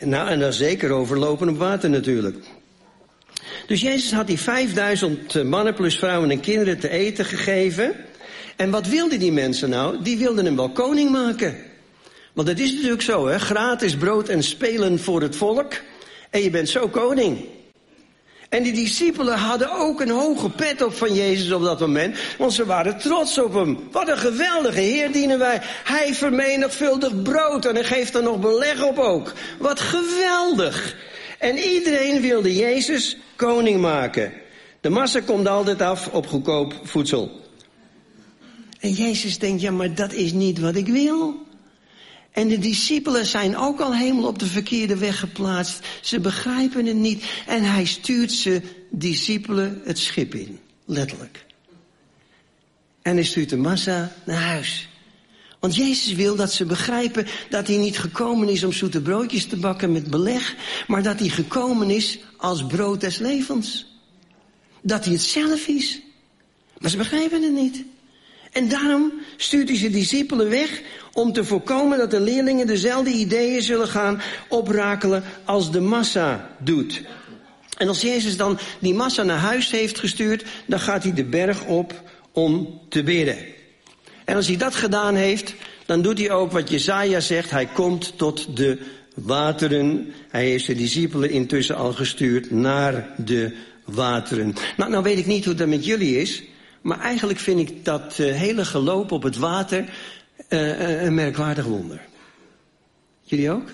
Nou, 0.00 0.28
en 0.28 0.38
dan 0.38 0.52
zeker 0.52 0.90
over 0.90 1.18
lopen 1.18 1.48
op 1.48 1.58
water 1.58 1.90
natuurlijk. 1.90 2.36
Dus 3.66 3.80
Jezus 3.80 4.12
had 4.12 4.26
die 4.26 4.38
5000 4.38 5.44
mannen 5.44 5.74
plus 5.74 5.98
vrouwen 5.98 6.30
en 6.30 6.40
kinderen 6.40 6.78
te 6.78 6.88
eten 6.88 7.24
gegeven. 7.24 7.94
En 8.56 8.70
wat 8.70 8.86
wilden 8.86 9.18
die 9.18 9.32
mensen 9.32 9.70
nou? 9.70 10.02
Die 10.02 10.18
wilden 10.18 10.44
hem 10.44 10.56
wel 10.56 10.70
koning 10.70 11.10
maken. 11.10 11.56
Want 12.32 12.48
het 12.48 12.60
is 12.60 12.72
natuurlijk 12.72 13.02
zo, 13.02 13.26
hè? 13.26 13.38
Gratis 13.38 13.96
brood 13.96 14.28
en 14.28 14.42
spelen 14.42 14.98
voor 14.98 15.22
het 15.22 15.36
volk. 15.36 15.72
En 16.30 16.42
je 16.42 16.50
bent 16.50 16.68
zo 16.68 16.88
koning. 16.88 17.44
En 18.48 18.62
die 18.62 18.72
discipelen 18.72 19.38
hadden 19.38 19.70
ook 19.70 20.00
een 20.00 20.10
hoge 20.10 20.50
pet 20.50 20.82
op 20.82 20.94
van 20.94 21.14
Jezus 21.14 21.52
op 21.52 21.62
dat 21.62 21.80
moment. 21.80 22.18
Want 22.38 22.52
ze 22.52 22.66
waren 22.66 22.98
trots 22.98 23.38
op 23.38 23.54
hem. 23.54 23.78
Wat 23.90 24.08
een 24.08 24.18
geweldige 24.18 24.80
Heer 24.80 25.12
dienen 25.12 25.38
wij. 25.38 25.58
Hij 25.84 26.14
vermenigvuldigt 26.14 27.22
brood 27.22 27.64
en 27.64 27.74
hij 27.74 27.84
geeft 27.84 28.14
er 28.14 28.22
nog 28.22 28.40
beleg 28.40 28.82
op 28.82 28.98
ook. 28.98 29.32
Wat 29.58 29.80
geweldig. 29.80 30.96
En 31.38 31.58
iedereen 31.58 32.20
wilde 32.20 32.54
Jezus 32.54 33.16
koning 33.36 33.80
maken. 33.80 34.32
De 34.80 34.88
massa 34.88 35.20
komt 35.20 35.48
altijd 35.48 35.82
af 35.82 36.08
op 36.08 36.26
goedkoop 36.26 36.74
voedsel. 36.82 37.40
En 38.80 38.92
Jezus 38.92 39.38
denkt, 39.38 39.60
ja 39.60 39.70
maar 39.70 39.94
dat 39.94 40.12
is 40.12 40.32
niet 40.32 40.58
wat 40.58 40.74
ik 40.74 40.86
wil. 40.86 41.46
En 42.32 42.48
de 42.48 42.58
discipelen 42.58 43.26
zijn 43.26 43.56
ook 43.56 43.80
al 43.80 43.94
helemaal 43.94 44.26
op 44.26 44.38
de 44.38 44.46
verkeerde 44.46 44.96
weg 44.96 45.18
geplaatst. 45.18 45.86
Ze 46.02 46.20
begrijpen 46.20 46.86
het 46.86 46.96
niet. 46.96 47.24
En 47.46 47.62
hij 47.62 47.84
stuurt 47.84 48.32
ze 48.32 48.62
discipelen 48.90 49.80
het 49.84 49.98
schip 49.98 50.34
in. 50.34 50.58
Letterlijk. 50.84 51.46
En 53.02 53.14
hij 53.14 53.24
stuurt 53.24 53.48
de 53.48 53.56
massa 53.56 54.12
naar 54.24 54.42
huis. 54.42 54.88
Want 55.58 55.76
Jezus 55.76 56.12
wil 56.12 56.36
dat 56.36 56.52
ze 56.52 56.64
begrijpen 56.64 57.26
dat 57.50 57.66
hij 57.66 57.76
niet 57.76 57.98
gekomen 57.98 58.48
is 58.48 58.64
om 58.64 58.72
zoete 58.72 59.02
broodjes 59.02 59.46
te 59.46 59.56
bakken 59.56 59.92
met 59.92 60.10
beleg, 60.10 60.54
maar 60.86 61.02
dat 61.02 61.18
hij 61.18 61.28
gekomen 61.28 61.90
is 61.90 62.18
als 62.36 62.66
brood 62.66 63.00
des 63.00 63.18
levens. 63.18 63.86
Dat 64.82 65.04
hij 65.04 65.12
het 65.12 65.22
zelf 65.22 65.66
is. 65.66 66.00
Maar 66.78 66.90
ze 66.90 66.96
begrijpen 66.96 67.42
het 67.42 67.52
niet. 67.52 67.84
En 68.58 68.68
daarom 68.68 69.12
stuurt 69.36 69.68
hij 69.68 69.78
zijn 69.78 69.92
discipelen 69.92 70.48
weg 70.50 70.80
om 71.12 71.32
te 71.32 71.44
voorkomen 71.44 71.98
dat 71.98 72.10
de 72.10 72.20
leerlingen 72.20 72.66
dezelfde 72.66 73.10
ideeën 73.10 73.62
zullen 73.62 73.88
gaan 73.88 74.20
oprakelen 74.48 75.24
als 75.44 75.70
de 75.70 75.80
massa 75.80 76.56
doet. 76.58 77.02
En 77.76 77.88
als 77.88 78.00
Jezus 78.00 78.36
dan 78.36 78.58
die 78.78 78.94
massa 78.94 79.22
naar 79.22 79.38
huis 79.38 79.70
heeft 79.70 79.98
gestuurd, 79.98 80.44
dan 80.66 80.80
gaat 80.80 81.02
hij 81.02 81.14
de 81.14 81.24
berg 81.24 81.64
op 81.64 82.02
om 82.32 82.80
te 82.88 83.02
bidden. 83.02 83.36
En 84.24 84.36
als 84.36 84.46
hij 84.46 84.56
dat 84.56 84.74
gedaan 84.74 85.14
heeft, 85.14 85.54
dan 85.86 86.02
doet 86.02 86.18
hij 86.18 86.30
ook 86.30 86.52
wat 86.52 86.70
Jezaja 86.70 87.20
zegt. 87.20 87.50
Hij 87.50 87.66
komt 87.66 88.12
tot 88.16 88.56
de 88.56 88.78
wateren. 89.14 90.12
Hij 90.28 90.46
heeft 90.46 90.64
zijn 90.64 90.76
discipelen 90.76 91.30
intussen 91.30 91.76
al 91.76 91.92
gestuurd 91.92 92.50
naar 92.50 93.08
de 93.16 93.52
wateren. 93.84 94.54
Nou, 94.76 94.90
nou 94.90 95.02
weet 95.02 95.18
ik 95.18 95.26
niet 95.26 95.44
hoe 95.44 95.54
dat 95.54 95.68
met 95.68 95.84
jullie 95.84 96.20
is. 96.20 96.42
Maar 96.80 97.00
eigenlijk 97.00 97.38
vind 97.38 97.70
ik 97.70 97.84
dat 97.84 98.18
uh, 98.18 98.34
hele 98.34 98.64
geloop 98.64 99.12
op 99.12 99.22
het 99.22 99.36
water 99.36 99.84
uh, 100.48 101.02
een 101.02 101.14
merkwaardig 101.14 101.64
wonder. 101.64 102.00
Jullie 103.22 103.50
ook? 103.50 103.70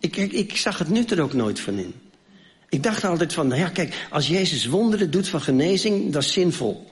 Ik, 0.00 0.16
ik, 0.16 0.32
ik 0.32 0.56
zag 0.56 0.78
het 0.78 0.88
nut 0.88 1.10
er 1.10 1.22
ook 1.22 1.32
nooit 1.32 1.60
van 1.60 1.78
in. 1.78 1.94
Ik 2.68 2.82
dacht 2.82 3.04
altijd 3.04 3.32
van, 3.32 3.46
nou 3.46 3.60
ja, 3.60 3.68
kijk, 3.68 4.06
als 4.10 4.28
Jezus 4.28 4.66
wonderen 4.66 5.10
doet 5.10 5.28
van 5.28 5.40
genezing, 5.40 6.12
dat 6.12 6.22
is 6.22 6.32
zinvol. 6.32 6.90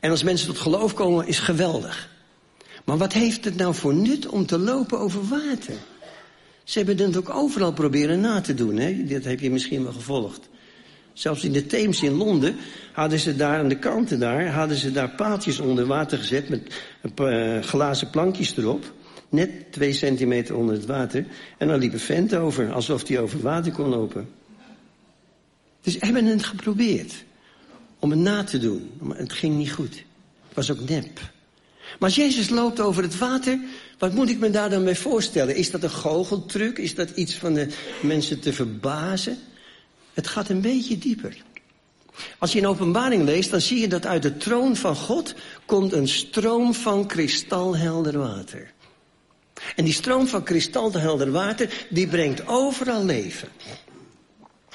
En 0.00 0.10
als 0.10 0.22
mensen 0.22 0.46
tot 0.46 0.58
geloof 0.58 0.94
komen, 0.94 1.26
is 1.26 1.38
geweldig. 1.38 2.10
Maar 2.84 2.98
wat 2.98 3.12
heeft 3.12 3.44
het 3.44 3.56
nou 3.56 3.74
voor 3.74 3.94
nut 3.94 4.26
om 4.26 4.46
te 4.46 4.58
lopen 4.58 4.98
over 4.98 5.28
water? 5.28 5.74
Ze 6.64 6.78
hebben 6.78 6.98
het 6.98 7.16
ook 7.16 7.30
overal 7.30 7.72
proberen 7.72 8.20
na 8.20 8.40
te 8.40 8.54
doen, 8.54 8.76
hè? 8.76 9.04
Dat 9.04 9.24
heb 9.24 9.40
je 9.40 9.50
misschien 9.50 9.82
wel 9.82 9.92
gevolgd. 9.92 10.48
Zelfs 11.12 11.44
in 11.44 11.52
de 11.52 11.66
Theems 11.66 12.02
in 12.02 12.12
Londen 12.12 12.56
hadden 12.92 13.18
ze 13.18 13.36
daar 13.36 13.58
aan 13.58 13.68
de 13.68 13.78
kanten 13.78 14.18
daar, 14.18 14.48
hadden 14.48 14.76
ze 14.76 14.92
daar 14.92 15.10
paaltjes 15.10 15.58
onder 15.58 15.86
water 15.86 16.18
gezet 16.18 16.48
met 16.48 16.72
uh, 17.20 17.62
glazen 17.62 18.10
plankjes 18.10 18.56
erop. 18.56 18.92
Net 19.28 19.72
twee 19.72 19.92
centimeter 19.92 20.56
onder 20.56 20.74
het 20.74 20.86
water. 20.86 21.26
En 21.58 21.68
dan 21.68 21.78
liep 21.78 21.92
een 21.92 21.98
vent 21.98 22.34
over, 22.34 22.72
alsof 22.72 23.08
hij 23.08 23.18
over 23.18 23.40
water 23.40 23.72
kon 23.72 23.88
lopen. 23.88 24.28
Dus 25.80 25.96
hebben 25.98 26.24
het 26.24 26.44
geprobeerd 26.44 27.24
om 27.98 28.10
het 28.10 28.18
na 28.18 28.44
te 28.44 28.58
doen. 28.58 28.90
Maar 29.00 29.16
het 29.18 29.32
ging 29.32 29.56
niet 29.56 29.72
goed. 29.72 29.94
Het 30.46 30.54
was 30.54 30.70
ook 30.70 30.88
nep. 30.88 31.20
Maar 31.98 32.08
als 32.08 32.14
Jezus 32.14 32.48
loopt 32.48 32.80
over 32.80 33.02
het 33.02 33.18
water, 33.18 33.58
wat 33.98 34.14
moet 34.14 34.30
ik 34.30 34.38
me 34.38 34.50
daar 34.50 34.70
dan 34.70 34.84
bij 34.84 34.96
voorstellen? 34.96 35.56
Is 35.56 35.70
dat 35.70 35.82
een 35.82 35.90
goocheltruc? 35.90 36.78
Is 36.78 36.94
dat 36.94 37.10
iets 37.10 37.34
van 37.34 37.54
de 37.54 37.68
mensen 38.02 38.40
te 38.40 38.52
verbazen? 38.52 39.38
Het 40.12 40.26
gaat 40.26 40.48
een 40.48 40.60
beetje 40.60 40.98
dieper. 40.98 41.36
Als 42.38 42.52
je 42.52 42.58
in 42.58 42.66
openbaring 42.66 43.24
leest, 43.24 43.50
dan 43.50 43.60
zie 43.60 43.80
je 43.80 43.88
dat 43.88 44.06
uit 44.06 44.22
de 44.22 44.36
troon 44.36 44.76
van 44.76 44.96
God 44.96 45.34
komt 45.66 45.92
een 45.92 46.08
stroom 46.08 46.74
van 46.74 47.06
kristalhelder 47.06 48.18
water. 48.18 48.72
En 49.76 49.84
die 49.84 49.92
stroom 49.92 50.26
van 50.26 50.42
kristalhelder 50.42 51.30
water, 51.30 51.86
die 51.90 52.06
brengt 52.06 52.46
overal 52.46 53.04
leven. 53.04 53.48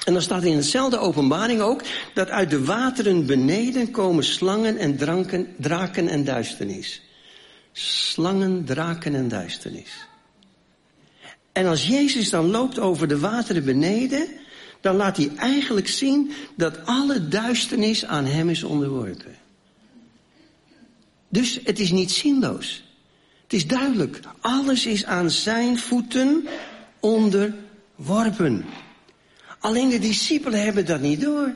En 0.04 0.12
dan 0.12 0.22
staat 0.22 0.44
in 0.44 0.56
hetzelfde 0.56 0.98
openbaring 0.98 1.60
ook 1.60 1.82
dat 2.14 2.28
uit 2.28 2.50
de 2.50 2.64
wateren 2.64 3.26
beneden 3.26 3.90
komen 3.90 4.24
slangen 4.24 4.76
en 4.76 4.96
dranken, 4.96 5.54
draken 5.56 6.08
en 6.08 6.24
duisternis. 6.24 7.02
Slangen, 7.72 8.64
draken 8.64 9.14
en 9.14 9.28
duisternis. 9.28 10.06
En 11.52 11.66
als 11.66 11.86
Jezus 11.86 12.30
dan 12.30 12.50
loopt 12.50 12.78
over 12.78 13.08
de 13.08 13.18
wateren 13.18 13.64
beneden, 13.64 14.28
dan 14.80 14.96
laat 14.96 15.16
hij 15.16 15.30
eigenlijk 15.36 15.88
zien 15.88 16.32
dat 16.56 16.86
alle 16.86 17.28
duisternis 17.28 18.04
aan 18.04 18.24
hem 18.24 18.48
is 18.48 18.62
onderworpen. 18.62 19.36
Dus 21.28 21.60
het 21.64 21.78
is 21.78 21.90
niet 21.90 22.10
zinloos. 22.10 22.82
Het 23.42 23.52
is 23.52 23.66
duidelijk. 23.66 24.20
Alles 24.40 24.86
is 24.86 25.04
aan 25.04 25.30
zijn 25.30 25.78
voeten 25.78 26.46
onderworpen. 27.00 28.64
Alleen 29.58 29.88
de 29.88 29.98
discipelen 29.98 30.62
hebben 30.62 30.86
dat 30.86 31.00
niet 31.00 31.20
door. 31.20 31.54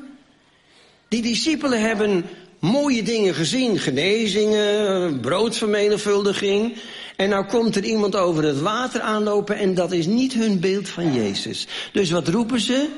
Die 1.09 1.23
discipelen 1.23 1.81
hebben 1.81 2.25
mooie 2.59 3.03
dingen 3.03 3.35
gezien. 3.35 3.79
Genezingen, 3.79 5.21
broodvermenigvuldiging. 5.21 6.77
En 7.17 7.29
nou 7.29 7.45
komt 7.45 7.77
er 7.77 7.85
iemand 7.85 8.17
over 8.17 8.45
het 8.45 8.61
water 8.61 9.01
aanlopen 9.01 9.57
en 9.57 9.75
dat 9.75 9.93
is 9.93 10.07
niet 10.07 10.33
hun 10.33 10.61
beeld 10.61 10.89
van 10.89 11.15
Jezus. 11.15 11.67
Dus 11.93 12.11
wat 12.11 12.29
roepen 12.29 12.61
ze? 12.61 12.89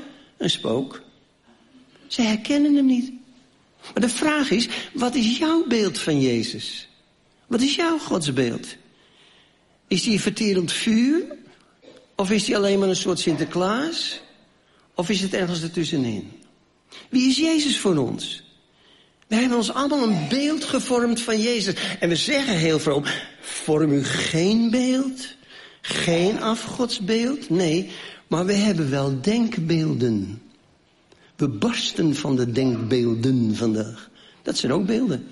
Een 0.45 0.51
spook. 0.51 1.03
Ze 2.07 2.23
herkennen 2.23 2.75
hem 2.75 2.87
niet. 2.87 3.13
Maar 3.93 4.03
de 4.03 4.09
vraag 4.09 4.51
is, 4.51 4.69
wat 4.93 5.15
is 5.15 5.39
jouw 5.39 5.67
beeld 5.67 5.99
van 5.99 6.21
Jezus? 6.21 6.89
Wat 7.47 7.61
is 7.61 7.75
jouw 7.75 7.99
godsbeeld? 7.99 8.67
Is 9.89 10.07
hij 10.07 10.19
verterend 10.19 10.73
vuur? 10.73 11.37
Of 12.15 12.31
is 12.31 12.47
hij 12.47 12.57
alleen 12.57 12.79
maar 12.79 12.89
een 12.89 12.97
soort 12.97 13.19
Sinterklaas? 13.19 14.21
Of 14.95 15.11
is 15.11 15.21
het 15.21 15.35
ergens 15.35 15.63
ertussenin? 15.63 16.33
Wie 17.09 17.29
is 17.29 17.37
Jezus 17.37 17.79
voor 17.79 17.97
ons? 17.97 18.43
We 19.27 19.35
hebben 19.35 19.57
ons 19.57 19.73
allemaal 19.73 20.03
een 20.03 20.29
beeld 20.29 20.65
gevormd 20.65 21.21
van 21.21 21.41
Jezus. 21.41 21.75
En 22.01 22.09
we 22.09 22.17
zeggen 22.17 22.57
heel 22.57 22.79
vroom, 22.79 23.05
vorm 23.41 23.93
u 23.93 24.05
geen 24.05 24.71
beeld, 24.71 25.27
geen 25.81 26.43
afgodsbeeld. 26.43 27.51
Nee, 27.51 27.91
maar 28.35 28.47
we 28.47 28.53
hebben 28.53 28.91
wel 28.91 29.21
denkbeelden. 29.21 30.43
We 31.37 31.49
barsten 31.49 32.15
van 32.15 32.37
de 32.37 32.53
denkbeelden 32.53 33.57
vandaag. 33.57 34.11
Dat 34.43 34.59
zijn 34.59 34.73
ook 34.73 34.87
beelden. 34.87 35.27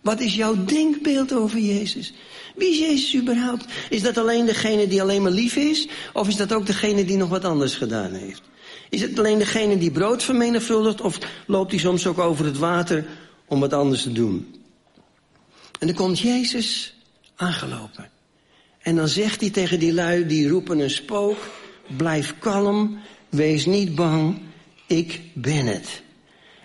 Wat 0.00 0.20
is 0.20 0.34
jouw 0.34 0.64
denkbeeld 0.64 1.32
over 1.32 1.58
Jezus? 1.58 2.12
Wie 2.56 2.70
is 2.70 2.78
Jezus 2.78 3.16
überhaupt? 3.16 3.64
Is 3.90 4.02
dat 4.02 4.18
alleen 4.18 4.46
degene 4.46 4.86
die 4.88 5.02
alleen 5.02 5.22
maar 5.22 5.30
lief 5.30 5.56
is? 5.56 5.88
Of 6.12 6.28
is 6.28 6.36
dat 6.36 6.52
ook 6.52 6.66
degene 6.66 7.04
die 7.04 7.16
nog 7.16 7.28
wat 7.28 7.44
anders 7.44 7.74
gedaan 7.74 8.12
heeft? 8.12 8.42
Is 8.90 9.00
het 9.00 9.18
alleen 9.18 9.38
degene 9.38 9.78
die 9.78 9.90
brood 9.90 10.22
vermenigvuldigt? 10.22 11.00
Of 11.00 11.18
loopt 11.46 11.70
hij 11.70 11.80
soms 11.80 12.06
ook 12.06 12.18
over 12.18 12.44
het 12.44 12.58
water 12.58 13.06
om 13.46 13.60
wat 13.60 13.72
anders 13.72 14.02
te 14.02 14.12
doen? 14.12 14.54
En 15.78 15.86
dan 15.86 15.96
komt 15.96 16.18
Jezus 16.18 16.94
aangelopen. 17.36 18.10
En 18.78 18.96
dan 18.96 19.08
zegt 19.08 19.40
hij 19.40 19.50
tegen 19.50 19.78
die 19.78 19.92
lui, 19.92 20.26
die 20.26 20.48
roepen 20.48 20.78
een 20.78 20.90
spook. 20.90 21.38
Blijf 21.96 22.34
kalm, 22.38 22.98
wees 23.28 23.66
niet 23.66 23.94
bang, 23.94 24.38
ik 24.86 25.20
ben 25.34 25.66
het. 25.66 26.02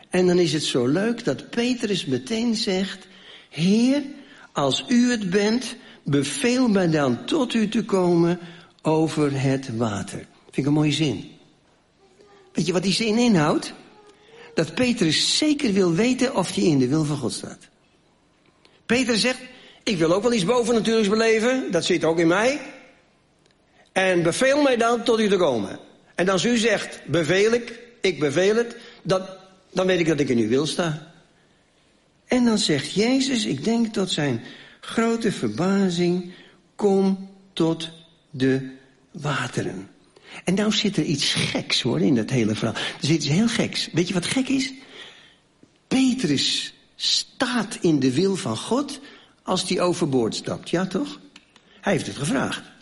En 0.10 0.28
dan 0.28 0.40
is 0.40 0.54
het 0.54 0.64
zo 0.64 0.88
leuk 0.88 1.24
dat 1.24 1.50
Petrus 1.50 2.06
meteen 2.06 2.56
zegt... 2.56 3.08
Heer, 3.50 4.04
als 4.52 4.86
u 4.88 5.12
het 5.12 5.30
bent, 5.30 5.76
beveel 6.04 6.68
mij 6.68 6.90
dan 6.90 7.26
tot 7.26 7.54
u 7.54 7.70
te 7.70 7.84
komen 7.84 8.40
over 8.82 9.42
het 9.42 9.78
water. 9.78 10.18
Vind 10.44 10.58
ik 10.58 10.66
een 10.66 10.74
mooie 10.74 10.92
zin. 10.92 11.32
Weet 12.54 12.66
je 12.66 12.74
wat 12.74 12.84
die 12.84 12.94
zin 12.94 13.18
inhoudt? 13.18 13.74
Dat 14.54 14.74
Petrus 14.74 15.38
zeker 15.38 15.74
wil 15.74 15.94
weten 15.94 16.36
of 16.36 16.56
hij 16.56 16.64
in 16.64 16.80
de 16.80 16.88
wil 16.88 17.04
van 17.04 17.18
God 17.18 17.34
staat. 17.34 17.68
Petrus 18.86 19.22
zegt, 19.22 19.40
ik 19.84 19.98
wil 19.98 20.14
ook 20.14 20.24
wel 20.24 20.34
iets 20.34 20.46
bovennatuurlijks 20.46 21.10
beleven, 21.10 21.72
dat 21.72 21.86
zit 21.86 22.04
ook 22.04 22.20
in 22.20 22.28
mij. 22.28 22.60
En 23.96 24.24
beveel 24.24 24.62
mij 24.62 24.78
dan 24.78 25.04
tot 25.04 25.20
u 25.20 25.28
te 25.28 25.38
komen. 25.38 25.80
En 26.16 26.30
als 26.30 26.46
u 26.46 26.58
zegt, 26.58 27.00
beveel 27.06 27.52
ik, 27.52 27.80
ik 28.02 28.20
beveel 28.20 28.56
het, 28.56 28.76
dan, 29.02 29.26
dan 29.72 29.86
weet 29.86 30.00
ik 30.00 30.08
dat 30.08 30.20
ik 30.20 30.30
in 30.30 30.38
uw 30.38 30.48
wil 30.48 30.66
sta. 30.66 31.12
En 32.26 32.46
dan 32.46 32.58
zegt 32.58 32.92
Jezus, 32.92 33.46
ik 33.46 33.64
denk 33.64 33.94
tot 33.94 34.12
zijn 34.12 34.44
grote 34.80 35.32
verbazing, 35.32 36.34
kom 36.76 37.30
tot 37.54 37.90
de 38.30 38.72
wateren. 39.12 39.90
En 40.44 40.54
nou 40.54 40.72
zit 40.72 40.98
er 40.98 41.04
iets 41.04 41.34
geks 41.34 41.82
hoor 41.82 42.02
in 42.02 42.16
dat 42.16 42.30
hele 42.30 42.56
verhaal. 42.56 42.76
Er 42.76 43.08
zit 43.08 43.16
iets 43.16 43.28
heel 43.28 43.48
geks. 43.48 43.90
Weet 43.92 44.08
je 44.08 44.14
wat 44.14 44.26
gek 44.26 44.48
is? 44.48 44.74
Petrus 45.88 46.74
staat 46.96 47.78
in 47.82 48.00
de 48.00 48.14
wil 48.14 48.36
van 48.36 48.58
God 48.58 49.00
als 49.44 49.70
hij 49.70 49.82
overboord 49.82 50.36
stapt. 50.36 50.70
Ja 50.70 50.86
toch? 50.86 51.20
Hij 51.82 51.94
heeft 51.94 52.08
het 52.08 52.18
gevraagd. 52.18 52.74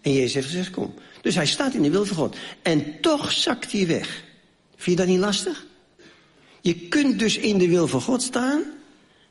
En 0.00 0.12
Jezus 0.12 0.34
heeft 0.34 0.46
gezegd 0.46 0.70
kom. 0.70 0.94
Dus 1.22 1.34
hij 1.34 1.46
staat 1.46 1.74
in 1.74 1.82
de 1.82 1.90
wil 1.90 2.04
van 2.04 2.16
God. 2.16 2.36
En 2.62 3.00
toch 3.00 3.32
zakt 3.32 3.72
hij 3.72 3.86
weg. 3.86 4.24
Vind 4.76 4.98
je 4.98 5.04
dat 5.04 5.14
niet 5.14 5.24
lastig? 5.24 5.66
Je 6.60 6.74
kunt 6.74 7.18
dus 7.18 7.36
in 7.36 7.58
de 7.58 7.68
wil 7.68 7.88
van 7.88 8.00
God 8.00 8.22
staan 8.22 8.62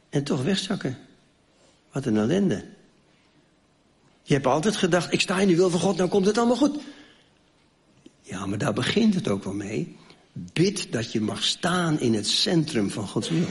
en 0.10 0.23
toch 0.23 0.43
wegzakken. 0.43 0.97
Wat 1.91 2.05
een 2.05 2.17
ellende. 2.17 2.65
Je 4.23 4.34
hebt 4.34 4.45
altijd 4.45 4.75
gedacht, 4.75 5.13
ik 5.13 5.21
sta 5.21 5.39
in 5.39 5.47
de 5.47 5.55
wil 5.55 5.69
van 5.69 5.79
God, 5.79 5.97
nou 5.97 6.10
komt 6.10 6.25
het 6.25 6.38
allemaal 6.38 6.55
goed. 6.55 6.77
Ja, 8.21 8.45
maar 8.45 8.58
daar 8.58 8.73
begint 8.73 9.15
het 9.15 9.27
ook 9.27 9.43
wel 9.43 9.53
mee. 9.53 9.95
Bid 10.34 10.91
dat 10.91 11.12
je 11.12 11.21
mag 11.21 11.43
staan 11.43 11.99
in 11.99 12.13
het 12.13 12.27
centrum 12.27 12.91
van 12.91 13.08
Gods 13.08 13.29
wil. 13.29 13.47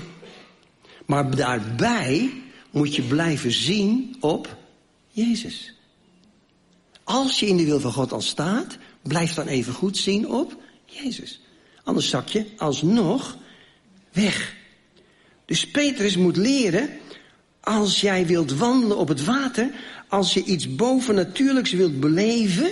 Maar 1.07 1.37
daarbij 1.37 2.42
moet 2.70 2.94
je 2.94 3.02
blijven 3.02 3.52
zien 3.52 4.16
op 4.20 4.57
Jezus. 5.11 5.78
Als 7.09 7.40
je 7.40 7.47
in 7.47 7.57
de 7.57 7.64
wil 7.64 7.81
van 7.81 7.92
God 7.92 8.12
al 8.12 8.21
staat, 8.21 8.77
blijf 9.03 9.35
dan 9.35 9.47
even 9.47 9.73
goed 9.73 9.97
zien 9.97 10.29
op 10.29 10.57
Jezus. 10.85 11.40
Anders 11.85 12.09
zak 12.09 12.29
je 12.29 12.47
alsnog 12.57 13.37
weg. 14.12 14.55
Dus 15.44 15.71
Petrus 15.71 16.16
moet 16.16 16.37
leren, 16.37 16.88
als 17.61 18.01
jij 18.01 18.27
wilt 18.27 18.53
wandelen 18.53 18.97
op 18.97 19.09
het 19.09 19.25
water, 19.25 19.71
als 20.09 20.35
je 20.35 20.44
iets 20.44 20.75
bovennatuurlijks 20.75 21.73
wilt 21.73 22.01
beleven, 22.01 22.71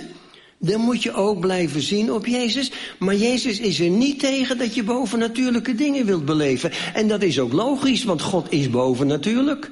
dan 0.57 0.81
moet 0.81 1.03
je 1.03 1.13
ook 1.13 1.39
blijven 1.39 1.81
zien 1.81 2.11
op 2.11 2.25
Jezus. 2.25 2.71
Maar 2.99 3.15
Jezus 3.15 3.59
is 3.59 3.79
er 3.79 3.89
niet 3.89 4.19
tegen 4.19 4.57
dat 4.57 4.75
je 4.75 4.83
bovennatuurlijke 4.83 5.75
dingen 5.75 6.05
wilt 6.05 6.25
beleven. 6.25 6.71
En 6.93 7.07
dat 7.07 7.21
is 7.21 7.39
ook 7.39 7.53
logisch, 7.53 8.03
want 8.03 8.21
God 8.21 8.51
is 8.51 8.69
bovennatuurlijk. 8.69 9.71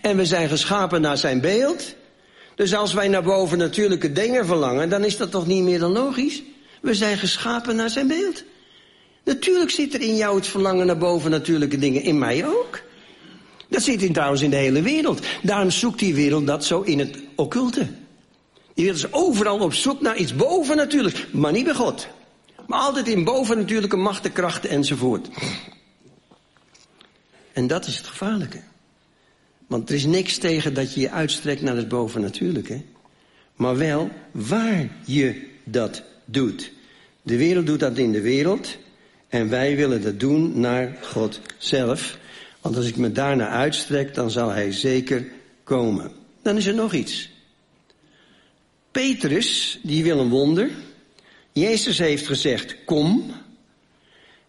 En 0.00 0.16
we 0.16 0.24
zijn 0.24 0.48
geschapen 0.48 1.00
naar 1.00 1.18
zijn 1.18 1.40
beeld. 1.40 1.94
Dus 2.54 2.74
als 2.74 2.92
wij 2.92 3.08
naar 3.08 3.22
bovennatuurlijke 3.22 4.12
dingen 4.12 4.46
verlangen, 4.46 4.88
dan 4.88 5.04
is 5.04 5.16
dat 5.16 5.30
toch 5.30 5.46
niet 5.46 5.62
meer 5.62 5.78
dan 5.78 5.92
logisch? 5.92 6.42
We 6.80 6.94
zijn 6.94 7.18
geschapen 7.18 7.76
naar 7.76 7.90
zijn 7.90 8.06
beeld. 8.06 8.44
Natuurlijk 9.24 9.70
zit 9.70 9.94
er 9.94 10.00
in 10.00 10.16
jou 10.16 10.36
het 10.36 10.46
verlangen 10.46 10.86
naar 10.86 10.98
bovennatuurlijke 10.98 11.78
dingen, 11.78 12.02
in 12.02 12.18
mij 12.18 12.46
ook. 12.46 12.80
Dat 13.68 13.82
zit 13.82 14.02
in, 14.02 14.12
trouwens 14.12 14.42
in 14.42 14.50
de 14.50 14.56
hele 14.56 14.82
wereld. 14.82 15.26
Daarom 15.42 15.70
zoekt 15.70 15.98
die 15.98 16.14
wereld 16.14 16.46
dat 16.46 16.64
zo 16.64 16.80
in 16.80 16.98
het 16.98 17.18
occulte. 17.36 17.88
Die 18.74 18.84
wereld 18.84 19.04
is 19.04 19.12
overal 19.12 19.58
op 19.58 19.74
zoek 19.74 20.00
naar 20.00 20.16
iets 20.16 20.34
bovennatuurlijks, 20.34 21.26
maar 21.30 21.52
niet 21.52 21.64
bij 21.64 21.74
God. 21.74 22.06
Maar 22.66 22.78
altijd 22.78 23.08
in 23.08 23.24
bovennatuurlijke 23.24 23.96
machten, 23.96 24.32
krachten 24.32 24.70
enzovoort. 24.70 25.28
En 27.52 27.66
dat 27.66 27.86
is 27.86 27.96
het 27.96 28.06
gevaarlijke. 28.06 28.62
Want 29.66 29.88
er 29.88 29.94
is 29.94 30.04
niks 30.04 30.38
tegen 30.38 30.74
dat 30.74 30.94
je 30.94 31.00
je 31.00 31.10
uitstrekt 31.10 31.62
naar 31.62 31.76
het 31.76 31.88
bovennatuurlijke. 31.88 32.82
Maar 33.56 33.76
wel 33.76 34.10
waar 34.30 34.88
je 35.04 35.42
dat 35.64 36.02
doet. 36.24 36.72
De 37.22 37.36
wereld 37.36 37.66
doet 37.66 37.80
dat 37.80 37.98
in 37.98 38.12
de 38.12 38.20
wereld. 38.20 38.78
En 39.28 39.48
wij 39.48 39.76
willen 39.76 40.02
dat 40.02 40.20
doen 40.20 40.60
naar 40.60 40.98
God 41.02 41.40
zelf. 41.58 42.18
Want 42.60 42.76
als 42.76 42.86
ik 42.86 42.96
me 42.96 43.12
daarna 43.12 43.48
uitstrek, 43.48 44.14
dan 44.14 44.30
zal 44.30 44.48
hij 44.48 44.72
zeker 44.72 45.26
komen. 45.64 46.12
Dan 46.42 46.56
is 46.56 46.66
er 46.66 46.74
nog 46.74 46.92
iets. 46.92 47.30
Petrus, 48.90 49.78
die 49.82 50.02
wil 50.02 50.18
een 50.18 50.28
wonder. 50.28 50.70
Jezus 51.52 51.98
heeft 51.98 52.26
gezegd, 52.26 52.76
kom. 52.84 53.32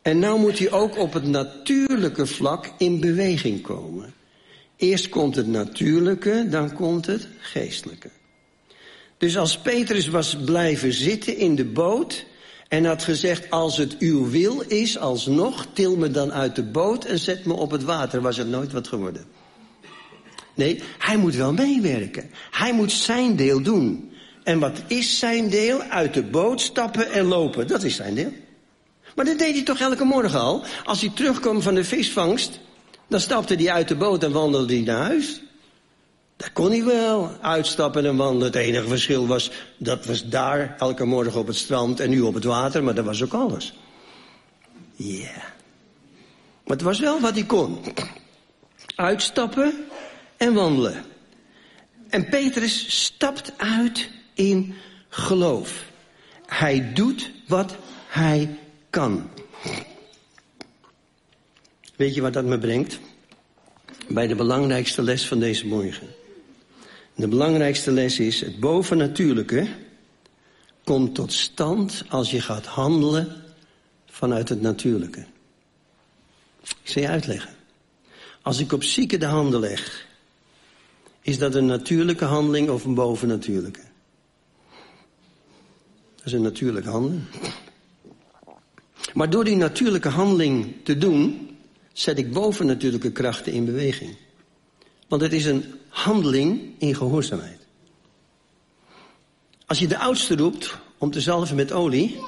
En 0.01 0.19
nou 0.19 0.39
moet 0.39 0.59
hij 0.59 0.71
ook 0.71 0.97
op 0.97 1.13
het 1.13 1.25
natuurlijke 1.25 2.25
vlak 2.25 2.71
in 2.77 2.99
beweging 2.99 3.61
komen. 3.61 4.13
Eerst 4.83 5.09
komt 5.09 5.35
het 5.35 5.47
natuurlijke, 5.47 6.47
dan 6.49 6.73
komt 6.73 7.05
het 7.05 7.27
geestelijke. 7.39 8.09
Dus 9.17 9.37
als 9.37 9.57
Petrus 9.57 10.07
was 10.07 10.37
blijven 10.45 10.93
zitten 10.93 11.37
in 11.37 11.55
de 11.55 11.65
boot 11.65 12.25
en 12.67 12.85
had 12.85 13.03
gezegd, 13.03 13.49
als 13.49 13.77
het 13.77 13.97
uw 13.97 14.29
wil 14.29 14.61
is, 14.61 14.97
alsnog, 14.97 15.67
til 15.73 15.97
me 15.97 16.11
dan 16.11 16.33
uit 16.33 16.55
de 16.55 16.63
boot 16.63 17.05
en 17.05 17.19
zet 17.19 17.45
me 17.45 17.53
op 17.53 17.71
het 17.71 17.83
water, 17.83 18.21
was 18.21 18.37
het 18.37 18.47
nooit 18.47 18.71
wat 18.71 18.87
geworden. 18.87 19.25
Nee, 20.53 20.81
hij 20.97 21.17
moet 21.17 21.35
wel 21.35 21.53
meewerken. 21.53 22.29
Hij 22.51 22.73
moet 22.73 22.91
zijn 22.91 23.35
deel 23.35 23.61
doen. 23.61 24.11
En 24.43 24.59
wat 24.59 24.81
is 24.87 25.19
zijn 25.19 25.49
deel? 25.49 25.81
Uit 25.81 26.13
de 26.13 26.23
boot 26.23 26.61
stappen 26.61 27.11
en 27.11 27.25
lopen. 27.25 27.67
Dat 27.67 27.83
is 27.83 27.95
zijn 27.95 28.15
deel. 28.15 28.31
Maar 29.15 29.25
dat 29.25 29.37
deed 29.37 29.53
hij 29.53 29.63
toch 29.63 29.79
elke 29.79 30.03
morgen 30.03 30.39
al? 30.39 30.63
Als 30.85 31.01
hij 31.01 31.11
terugkwam 31.15 31.61
van 31.61 31.75
de 31.75 31.83
visvangst, 31.83 32.59
dan 33.07 33.19
stapte 33.19 33.55
hij 33.55 33.71
uit 33.71 33.87
de 33.87 33.95
boot 33.95 34.23
en 34.23 34.31
wandelde 34.31 34.73
hij 34.73 34.83
naar 34.83 35.01
huis. 35.01 35.41
Dat 36.37 36.53
kon 36.53 36.69
hij 36.69 36.83
wel, 36.83 37.31
uitstappen 37.41 38.05
en 38.05 38.15
wandelen. 38.15 38.45
Het 38.45 38.55
enige 38.55 38.87
verschil 38.87 39.27
was, 39.27 39.51
dat 39.77 40.05
was 40.05 40.25
daar 40.25 40.75
elke 40.79 41.05
morgen 41.05 41.39
op 41.39 41.47
het 41.47 41.55
strand 41.55 41.99
en 41.99 42.09
nu 42.09 42.21
op 42.21 42.33
het 42.33 42.43
water, 42.43 42.83
maar 42.83 42.95
dat 42.95 43.05
was 43.05 43.23
ook 43.23 43.33
alles. 43.33 43.73
Ja. 44.95 45.51
Maar 46.63 46.77
het 46.77 46.81
was 46.81 46.99
wel 46.99 47.19
wat 47.19 47.33
hij 47.33 47.43
kon. 47.43 47.79
Uitstappen 48.95 49.73
en 50.37 50.53
wandelen. 50.53 51.03
En 52.09 52.29
Petrus 52.29 53.03
stapt 53.03 53.53
uit 53.57 54.09
in 54.33 54.75
geloof. 55.09 55.83
Hij 56.45 56.93
doet 56.93 57.31
wat 57.47 57.75
hij 58.07 58.57
kan. 58.89 59.29
Weet 61.95 62.15
je 62.15 62.21
wat 62.21 62.33
dat 62.33 62.45
me 62.45 62.57
brengt? 62.57 62.99
Bij 64.07 64.27
de 64.27 64.35
belangrijkste 64.35 65.01
les 65.01 65.27
van 65.27 65.39
deze 65.39 65.67
morgen. 65.67 66.07
De 67.15 67.27
belangrijkste 67.27 67.91
les 67.91 68.19
is, 68.19 68.41
het 68.41 68.59
bovennatuurlijke 68.59 69.67
komt 70.83 71.15
tot 71.15 71.33
stand 71.33 72.03
als 72.09 72.31
je 72.31 72.41
gaat 72.41 72.65
handelen 72.65 73.43
vanuit 74.05 74.49
het 74.49 74.61
natuurlijke. 74.61 75.25
Ik 76.61 76.89
zal 76.89 77.01
je 77.01 77.07
uitleggen. 77.07 77.55
Als 78.41 78.59
ik 78.59 78.71
op 78.71 78.83
zieken 78.83 79.19
de 79.19 79.25
handen 79.25 79.59
leg, 79.59 80.07
is 81.21 81.37
dat 81.37 81.55
een 81.55 81.65
natuurlijke 81.65 82.25
handeling 82.25 82.69
of 82.69 82.83
een 82.83 82.93
bovennatuurlijke? 82.93 83.81
Dat 86.15 86.25
is 86.25 86.31
een 86.31 86.41
natuurlijke 86.41 86.89
handeling. 86.89 87.23
Maar 89.13 89.29
door 89.29 89.43
die 89.43 89.55
natuurlijke 89.55 90.09
handeling 90.09 90.75
te 90.83 90.97
doen, 90.97 91.52
zet 91.93 92.17
ik 92.17 92.33
bovennatuurlijke 92.33 93.11
krachten 93.11 93.53
in 93.53 93.65
beweging. 93.65 94.15
Want 95.07 95.21
het 95.21 95.33
is 95.33 95.45
een 95.45 95.65
handeling 95.87 96.61
in 96.77 96.95
gehoorzaamheid. 96.95 97.59
Als 99.65 99.79
je 99.79 99.87
de 99.87 99.97
oudste 99.97 100.35
roept 100.35 100.77
om 100.97 101.11
te 101.11 101.21
zalven 101.21 101.55
met 101.55 101.71
olie, 101.71 102.19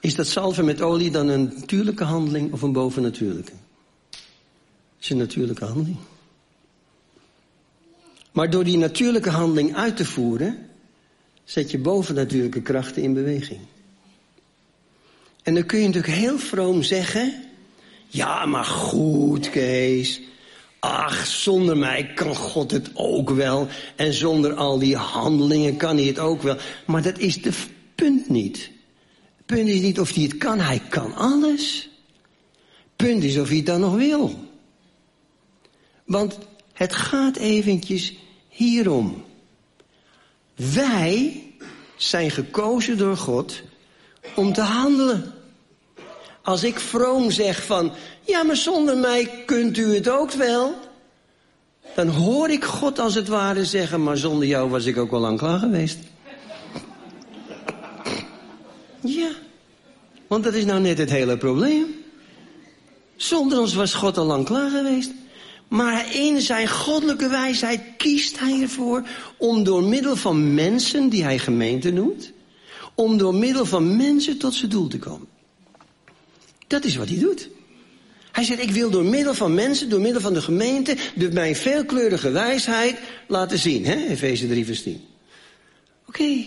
is 0.00 0.14
dat 0.14 0.26
zalven 0.26 0.64
met 0.64 0.80
olie 0.80 1.10
dan 1.10 1.28
een 1.28 1.52
natuurlijke 1.56 2.04
handeling 2.04 2.52
of 2.52 2.62
een 2.62 2.72
bovennatuurlijke? 2.72 3.52
Het 4.10 5.00
is 5.00 5.10
een 5.10 5.16
natuurlijke 5.16 5.64
handeling. 5.64 5.96
Maar 8.32 8.50
door 8.50 8.64
die 8.64 8.76
natuurlijke 8.76 9.30
handeling 9.30 9.76
uit 9.76 9.96
te 9.96 10.04
voeren, 10.04 10.68
zet 11.44 11.70
je 11.70 11.78
bovennatuurlijke 11.78 12.62
krachten 12.62 13.02
in 13.02 13.14
beweging. 13.14 13.60
En 15.42 15.54
dan 15.54 15.66
kun 15.66 15.78
je 15.78 15.86
natuurlijk 15.86 16.14
heel 16.14 16.38
vroom 16.38 16.82
zeggen, 16.82 17.44
ja 18.14 18.46
maar 18.46 18.64
goed 18.64 19.50
Kees, 19.50 20.20
ach 20.78 21.26
zonder 21.26 21.76
mij 21.76 22.12
kan 22.14 22.36
God 22.36 22.70
het 22.70 22.90
ook 22.94 23.30
wel 23.30 23.68
en 23.96 24.12
zonder 24.12 24.54
al 24.54 24.78
die 24.78 24.96
handelingen 24.96 25.76
kan 25.76 25.96
hij 25.96 26.06
het 26.06 26.18
ook 26.18 26.42
wel. 26.42 26.56
Maar 26.86 27.02
dat 27.02 27.18
is 27.18 27.42
de 27.42 27.52
punt 27.94 28.28
niet. 28.28 28.70
Punt 29.46 29.68
is 29.68 29.80
niet 29.80 30.00
of 30.00 30.14
hij 30.14 30.22
het 30.22 30.38
kan, 30.38 30.60
hij 30.60 30.82
kan 30.88 31.14
alles. 31.14 31.88
Punt 32.96 33.22
is 33.22 33.38
of 33.38 33.48
hij 33.48 33.56
het 33.56 33.66
dan 33.66 33.80
nog 33.80 33.94
wil. 33.94 34.48
Want 36.04 36.38
het 36.72 36.94
gaat 36.94 37.36
eventjes 37.36 38.14
hierom. 38.48 39.24
Wij 40.54 41.42
zijn 41.96 42.30
gekozen 42.30 42.98
door 42.98 43.16
God 43.16 43.62
om 44.34 44.52
te 44.52 44.60
handelen. 44.60 45.32
Als 46.44 46.64
ik 46.64 46.78
vroom 46.78 47.30
zeg 47.30 47.64
van, 47.64 47.92
ja 48.20 48.42
maar 48.42 48.56
zonder 48.56 48.96
mij 48.96 49.42
kunt 49.46 49.78
u 49.78 49.94
het 49.94 50.08
ook 50.08 50.32
wel. 50.32 50.74
Dan 51.94 52.08
hoor 52.08 52.50
ik 52.50 52.64
God 52.64 52.98
als 52.98 53.14
het 53.14 53.28
ware 53.28 53.64
zeggen, 53.64 54.02
maar 54.02 54.16
zonder 54.16 54.48
jou 54.48 54.70
was 54.70 54.84
ik 54.84 54.96
ook 54.96 55.12
al 55.12 55.20
lang 55.20 55.38
klaar 55.38 55.58
geweest. 55.58 55.98
Ja, 59.00 59.28
want 60.26 60.44
dat 60.44 60.54
is 60.54 60.64
nou 60.64 60.80
net 60.80 60.98
het 60.98 61.10
hele 61.10 61.36
probleem. 61.36 61.86
Zonder 63.16 63.60
ons 63.60 63.74
was 63.74 63.94
God 63.94 64.18
al 64.18 64.24
lang 64.24 64.44
klaar 64.44 64.70
geweest. 64.70 65.10
Maar 65.68 66.14
in 66.14 66.40
zijn 66.40 66.68
goddelijke 66.68 67.28
wijsheid 67.28 67.80
kiest 67.96 68.38
hij 68.38 68.62
ervoor 68.62 69.02
om 69.36 69.64
door 69.64 69.82
middel 69.82 70.16
van 70.16 70.54
mensen, 70.54 71.08
die 71.08 71.22
hij 71.24 71.38
gemeente 71.38 71.90
noemt, 71.90 72.32
om 72.94 73.16
door 73.18 73.34
middel 73.34 73.64
van 73.64 73.96
mensen 73.96 74.38
tot 74.38 74.54
zijn 74.54 74.70
doel 74.70 74.88
te 74.88 74.98
komen. 74.98 75.28
Dat 76.74 76.84
is 76.84 76.96
wat 76.96 77.08
hij 77.08 77.18
doet. 77.18 77.48
Hij 78.32 78.44
zegt, 78.44 78.62
ik 78.62 78.70
wil 78.70 78.90
door 78.90 79.04
middel 79.04 79.34
van 79.34 79.54
mensen, 79.54 79.88
door 79.88 80.00
middel 80.00 80.20
van 80.20 80.34
de 80.34 80.42
gemeente, 80.42 80.96
door 81.14 81.32
mijn 81.32 81.56
veelkleurige 81.56 82.30
wijsheid 82.30 82.98
laten 83.28 83.58
zien. 83.58 83.84
Efeze 83.84 84.48
3 84.48 84.64
vers 84.64 84.82
10. 84.82 85.00
Oké. 86.08 86.44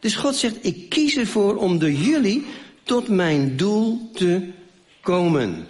Dus 0.00 0.14
God 0.14 0.36
zegt, 0.36 0.56
ik 0.60 0.88
kies 0.88 1.16
ervoor 1.16 1.56
om 1.56 1.78
door 1.78 1.90
jullie 1.90 2.46
tot 2.82 3.08
mijn 3.08 3.56
doel 3.56 4.10
te 4.12 4.40
komen. 5.00 5.66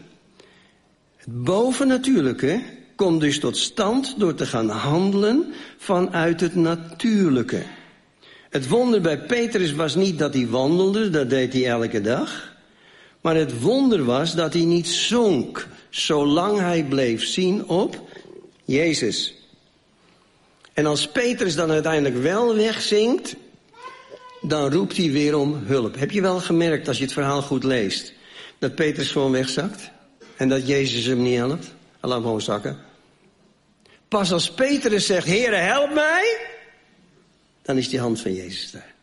Het 1.16 1.44
bovennatuurlijke 1.44 2.62
komt 2.96 3.20
dus 3.20 3.38
tot 3.38 3.56
stand 3.56 4.14
door 4.18 4.34
te 4.34 4.46
gaan 4.46 4.68
handelen 4.68 5.52
vanuit 5.76 6.40
het 6.40 6.54
natuurlijke. 6.54 7.62
Het 8.50 8.68
wonder 8.68 9.00
bij 9.00 9.18
Petrus 9.18 9.72
was 9.72 9.94
niet 9.94 10.18
dat 10.18 10.34
hij 10.34 10.46
wandelde, 10.46 11.10
dat 11.10 11.30
deed 11.30 11.52
hij 11.52 11.66
elke 11.66 12.00
dag. 12.00 12.51
Maar 13.22 13.36
het 13.36 13.60
wonder 13.60 14.04
was 14.04 14.34
dat 14.34 14.52
hij 14.52 14.64
niet 14.64 14.88
zonk, 14.88 15.68
zolang 15.90 16.58
hij 16.58 16.84
bleef 16.84 17.24
zien 17.24 17.68
op 17.68 18.00
Jezus. 18.64 19.34
En 20.72 20.86
als 20.86 21.08
Petrus 21.08 21.54
dan 21.54 21.70
uiteindelijk 21.70 22.16
wel 22.22 22.54
wegzinkt, 22.54 23.36
dan 24.40 24.72
roept 24.72 24.96
hij 24.96 25.10
weer 25.10 25.36
om 25.36 25.54
hulp. 25.54 25.98
Heb 25.98 26.10
je 26.10 26.20
wel 26.20 26.40
gemerkt 26.40 26.88
als 26.88 26.98
je 26.98 27.04
het 27.04 27.12
verhaal 27.12 27.42
goed 27.42 27.64
leest, 27.64 28.12
dat 28.58 28.74
Petrus 28.74 29.10
gewoon 29.10 29.32
wegzakt? 29.32 29.90
En 30.36 30.48
dat 30.48 30.66
Jezus 30.66 31.04
hem 31.04 31.22
niet 31.22 31.36
helpt? 31.36 31.64
Hij 31.64 31.74
laat 32.00 32.12
hem 32.12 32.22
gewoon 32.22 32.40
zakken. 32.40 32.78
Pas 34.08 34.32
als 34.32 34.52
Petrus 34.54 35.06
zegt, 35.06 35.26
Heere, 35.26 35.56
help 35.56 35.94
mij, 35.94 36.38
dan 37.62 37.76
is 37.76 37.88
die 37.88 38.00
hand 38.00 38.20
van 38.20 38.34
Jezus 38.34 38.70
daar. 38.70 38.94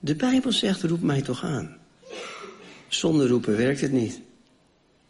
De 0.00 0.14
Bijbel 0.14 0.52
zegt, 0.52 0.82
roep 0.82 1.02
mij 1.02 1.22
toch 1.22 1.44
aan. 1.44 1.83
Zonder 2.98 3.28
roepen 3.28 3.56
werkt 3.56 3.80
het 3.80 3.92
niet. 3.92 4.20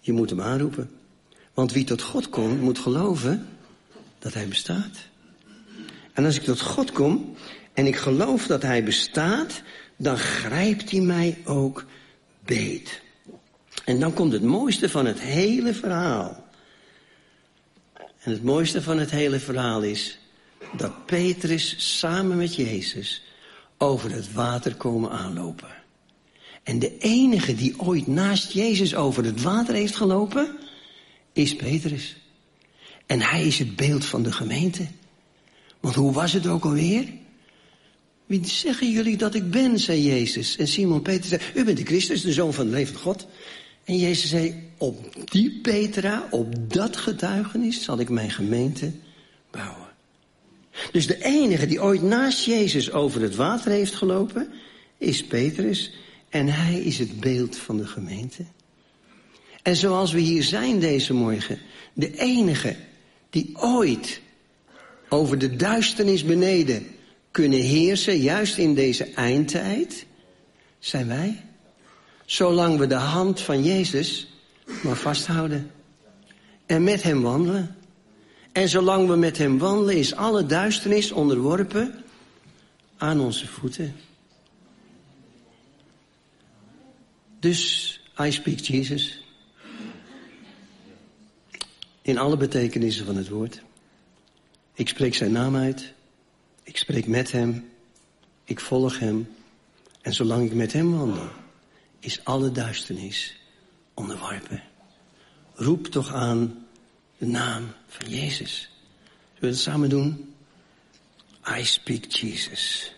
Je 0.01 0.13
moet 0.13 0.31
hem 0.31 0.41
aanroepen. 0.41 0.91
Want 1.55 1.73
wie 1.73 1.85
tot 1.85 2.03
God 2.03 2.29
komt, 2.29 2.61
moet 2.61 2.79
geloven 2.79 3.49
dat 4.19 4.35
hij 4.35 4.49
bestaat. 4.49 4.99
En 6.13 6.25
als 6.25 6.37
ik 6.37 6.43
tot 6.43 6.61
God 6.61 6.93
kom 6.93 7.37
en 7.73 7.87
ik 7.87 7.97
geloof 7.97 8.47
dat 8.47 8.63
hij 8.63 8.85
bestaat, 8.85 9.63
dan 9.97 10.19
grijpt 10.19 10.91
hij 10.91 11.01
mij 11.01 11.39
ook 11.45 11.85
beet. 12.45 13.03
En 13.85 14.01
dan 14.01 14.13
komt 14.13 14.33
het 14.33 14.43
mooiste 14.43 14.89
van 14.89 15.07
het 15.07 15.21
hele 15.21 15.75
verhaal. 15.75 16.49
En 17.95 18.31
het 18.33 18.43
mooiste 18.43 18.83
van 18.83 18.99
het 18.99 19.11
hele 19.11 19.41
verhaal 19.41 19.83
is 19.83 20.19
dat 20.77 21.07
Petrus 21.07 21.99
samen 21.99 22.37
met 22.37 22.55
Jezus 22.55 23.23
over 23.79 24.13
het 24.13 24.33
water 24.33 24.75
komen 24.75 25.11
aanlopen. 25.11 25.84
En 26.65 26.79
de 26.79 26.99
enige 26.99 27.55
die 27.55 27.81
ooit 27.81 28.07
naast 28.07 28.53
Jezus 28.53 28.95
over 28.95 29.25
het 29.25 29.43
water 29.43 29.75
heeft 29.75 29.97
gelopen, 29.97 30.57
is 31.33 31.57
Petrus. 31.57 32.17
En 33.07 33.21
hij 33.21 33.47
is 33.47 33.59
het 33.59 33.77
beeld 33.77 34.05
van 34.05 34.23
de 34.23 34.33
gemeente. 34.33 34.87
Want 35.81 35.95
hoe 35.95 36.13
was 36.13 36.33
het 36.33 36.47
ook 36.47 36.65
alweer? 36.65 37.05
Wie 38.27 38.47
zeggen 38.47 38.91
jullie 38.91 39.17
dat 39.17 39.35
ik 39.35 39.51
ben, 39.51 39.79
zei 39.79 40.03
Jezus. 40.03 40.57
En 40.57 40.69
Simon 40.69 41.03
Peter 41.03 41.29
zei, 41.29 41.41
u 41.55 41.65
bent 41.65 41.79
de 41.79 41.85
Christus, 41.85 42.23
de 42.23 42.33
Zoon 42.33 42.53
van 42.53 42.67
de 42.67 42.73
levende 42.73 43.01
God. 43.01 43.27
En 43.85 43.99
Jezus 43.99 44.31
zei, 44.31 44.71
op 44.79 45.17
die 45.31 45.61
Petra, 45.63 46.29
op 46.31 46.73
dat 46.73 46.97
getuigenis 46.97 47.83
zal 47.83 48.01
ik 48.01 48.09
mijn 48.09 48.31
gemeente 48.31 48.93
bouwen. 49.51 49.89
Dus 50.93 51.07
de 51.07 51.25
enige 51.25 51.67
die 51.67 51.83
ooit 51.83 52.03
naast 52.03 52.45
Jezus 52.45 52.93
over 52.93 53.23
het 53.23 53.35
water 53.35 53.71
heeft 53.71 53.95
gelopen, 53.95 54.49
is 54.99 55.25
Petrus. 55.25 55.93
En 56.35 56.49
hij 56.49 56.81
is 56.81 56.99
het 56.99 57.21
beeld 57.21 57.57
van 57.57 57.77
de 57.77 57.87
gemeente. 57.87 58.45
En 59.63 59.77
zoals 59.77 60.13
we 60.13 60.21
hier 60.21 60.43
zijn 60.43 60.81
deze 60.81 61.15
morgen, 61.15 61.59
de 61.93 62.17
enige 62.19 62.77
die 63.31 63.51
ooit 63.55 64.21
over 65.09 65.39
de 65.39 65.57
duisternis 65.57 66.25
beneden 66.25 66.87
kunnen 67.31 67.61
heersen, 67.61 68.17
juist 68.17 68.59
in 68.59 68.75
deze 68.75 69.05
eindtijd, 69.05 70.07
zijn 70.79 71.07
wij. 71.07 71.43
Zolang 72.25 72.79
we 72.79 72.87
de 72.87 72.95
hand 72.95 73.41
van 73.41 73.63
Jezus 73.63 74.29
maar 74.83 74.97
vasthouden 74.97 75.71
en 76.67 76.85
met 76.85 77.03
hem 77.03 77.23
wandelen. 77.23 77.77
En 78.53 78.69
zolang 78.69 79.09
we 79.09 79.17
met 79.17 79.39
hem 79.39 79.59
wandelen, 79.59 79.97
is 79.97 80.15
alle 80.15 80.47
duisternis 80.47 81.13
onderworpen 81.13 82.05
aan 82.97 83.21
onze 83.21 83.47
voeten. 83.47 83.95
Dus, 87.45 88.01
I 88.21 88.33
speak 88.33 88.59
Jesus. 88.59 89.23
In 92.03 92.19
alle 92.19 92.37
betekenissen 92.37 93.07
van 93.07 93.17
het 93.17 93.29
woord. 93.29 93.63
Ik 94.75 94.89
spreek 94.89 95.15
zijn 95.15 95.33
naam 95.33 95.57
uit. 95.57 95.93
Ik 96.63 96.77
spreek 96.77 97.07
met 97.07 97.33
hem. 97.33 97.71
Ik 98.45 98.61
volg 98.61 98.99
hem. 98.99 99.35
En 100.01 100.15
zolang 100.15 100.47
ik 100.47 100.55
met 100.55 100.73
hem 100.73 100.97
wandel, 100.97 101.29
is 102.01 102.25
alle 102.25 102.53
duisternis 102.53 103.41
onderworpen. 103.95 104.63
Roep 105.55 105.87
toch 105.87 106.13
aan 106.13 106.67
de 107.19 107.27
naam 107.27 107.73
van 107.87 108.09
Jezus. 108.09 108.71
Zullen 109.25 109.41
we 109.41 109.47
het 109.47 109.59
samen 109.59 109.89
doen? 109.89 110.35
I 111.59 111.65
speak 111.65 112.05
Jesus. 112.05 112.93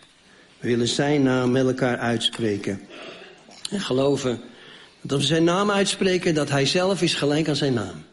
We 0.58 0.68
willen 0.68 0.88
zijn 0.88 1.22
naam 1.22 1.50
met 1.50 1.66
elkaar 1.66 1.98
uitspreken. 1.98 2.80
En 3.70 3.80
geloven 3.80 4.40
dat 5.00 5.12
als 5.12 5.20
we 5.20 5.26
zijn 5.26 5.44
naam 5.44 5.70
uitspreken, 5.70 6.34
dat 6.34 6.50
hij 6.50 6.66
zelf 6.66 7.02
is 7.02 7.14
gelijk 7.14 7.48
aan 7.48 7.56
zijn 7.56 7.74
naam. 7.74 8.04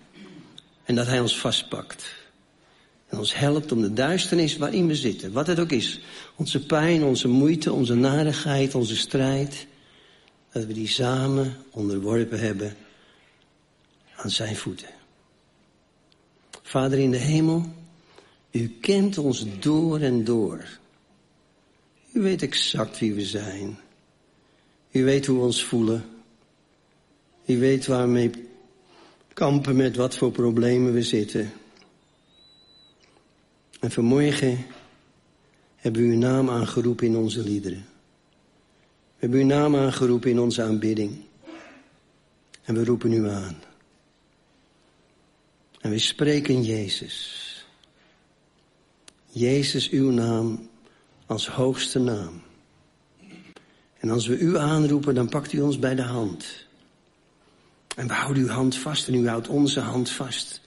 En 0.84 0.96
dat 0.96 1.08
hij 1.08 1.20
ons 1.20 1.40
vastpakt. 1.40 2.14
En 3.08 3.18
ons 3.18 3.36
helpt 3.36 3.72
om 3.72 3.82
de 3.82 3.94
duisternis 3.94 4.58
waarin 4.58 4.88
we 4.88 4.96
zitten, 4.96 5.32
wat 5.32 5.48
het 5.48 5.60
ook 5.60 5.72
is. 5.72 6.02
Onze 6.36 6.66
pijn, 6.66 7.04
onze 7.04 7.28
moeite, 7.28 7.74
onze 7.74 7.96
narigheid, 7.96 8.76
onze 8.76 8.96
strijd. 8.96 9.68
Dat 10.52 10.66
we 10.66 10.74
die 10.74 10.88
samen 10.88 11.56
onderworpen 11.72 12.40
hebben 12.40 12.76
aan 14.16 14.30
zijn 14.30 14.56
voeten. 14.56 14.90
Vader 16.62 17.00
in 17.00 17.12
de 17.12 17.18
hemel, 17.18 17.66
u 18.52 18.78
kent 18.82 19.18
ons 19.18 19.46
door 19.60 20.00
en 20.00 20.24
door. 20.24 20.66
U 22.14 22.22
weet 22.22 22.42
exact 22.42 23.00
wie 23.00 23.14
we 23.14 23.26
zijn. 23.26 23.80
U 24.94 25.04
weet 25.04 25.26
hoe 25.26 25.38
we 25.38 25.44
ons 25.44 25.64
voelen. 25.64 26.06
U 27.46 27.60
weet 27.60 27.86
waarmee 27.86 28.32
kampen 29.34 29.76
met 29.76 29.96
wat 29.96 30.18
voor 30.18 30.32
problemen 30.32 30.94
we 30.94 31.04
zitten. 31.04 31.52
En 33.80 33.92
vanmorgen 33.92 34.66
hebben 35.76 36.02
we 36.02 36.08
uw 36.08 36.18
naam 36.18 36.50
aangeroepen 36.50 37.08
in 37.08 37.16
onze 37.16 37.44
liederen. 37.44 37.86
We 39.16 39.20
hebben 39.20 39.40
uw 39.40 39.46
naam 39.46 39.76
aangeroepen 39.76 40.30
in 40.30 40.40
onze 40.40 40.64
aanbidding. 40.64 41.16
En 42.64 42.76
we 42.76 42.86
roepen 42.86 43.14
u 43.14 43.30
aan. 43.30 43.62
En 45.82 45.90
we 45.90 45.98
spreken 45.98 46.64
Jezus. 46.64 47.42
Jezus, 49.26 49.90
uw 49.90 50.10
naam 50.10 50.70
als 51.26 51.48
hoogste 51.48 52.00
naam. 52.00 52.42
En 54.04 54.10
als 54.10 54.28
we 54.28 54.38
u 54.38 54.58
aanroepen, 54.58 55.16
dan 55.16 55.30
pakt 55.30 55.54
u 55.54 55.62
ons 55.62 55.80
bij 55.80 55.96
de 55.96 56.02
hand. 56.02 56.66
En 57.96 58.08
we 58.08 58.14
houden 58.14 58.44
uw 58.44 58.50
hand 58.50 58.76
vast 58.76 59.08
en 59.08 59.14
u 59.14 59.28
houdt 59.28 59.48
onze 59.48 59.80
hand 59.80 60.10
vast. 60.10 60.62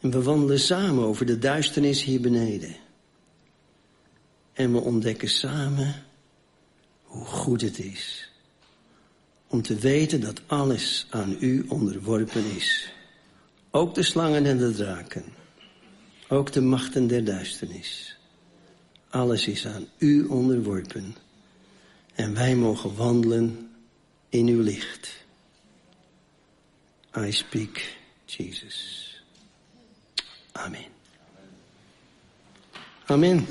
En 0.00 0.10
we 0.10 0.22
wandelen 0.22 0.60
samen 0.60 1.04
over 1.04 1.26
de 1.26 1.38
duisternis 1.38 2.02
hier 2.02 2.20
beneden. 2.20 2.76
En 4.52 4.72
we 4.72 4.78
ontdekken 4.78 5.28
samen 5.28 5.94
hoe 7.02 7.24
goed 7.24 7.60
het 7.60 7.78
is. 7.78 8.30
Om 9.46 9.62
te 9.62 9.74
weten 9.74 10.20
dat 10.20 10.40
alles 10.46 11.06
aan 11.10 11.36
u 11.40 11.64
onderworpen 11.68 12.44
is. 12.56 12.92
Ook 13.70 13.94
de 13.94 14.02
slangen 14.02 14.46
en 14.46 14.58
de 14.58 14.72
draken. 14.72 15.24
Ook 16.28 16.52
de 16.52 16.60
machten 16.60 17.06
der 17.06 17.24
duisternis. 17.24 18.18
Alles 19.10 19.46
is 19.46 19.66
aan 19.66 19.86
u 19.98 20.24
onderworpen. 20.24 21.16
En 22.12 22.34
wij 22.34 22.56
mogen 22.56 22.96
wandelen 22.96 23.70
in 24.28 24.46
uw 24.46 24.62
licht. 24.62 25.24
I 27.16 27.32
speak 27.32 27.96
Jesus. 28.24 29.22
Amen. 30.52 30.86
Amen. 33.06 33.46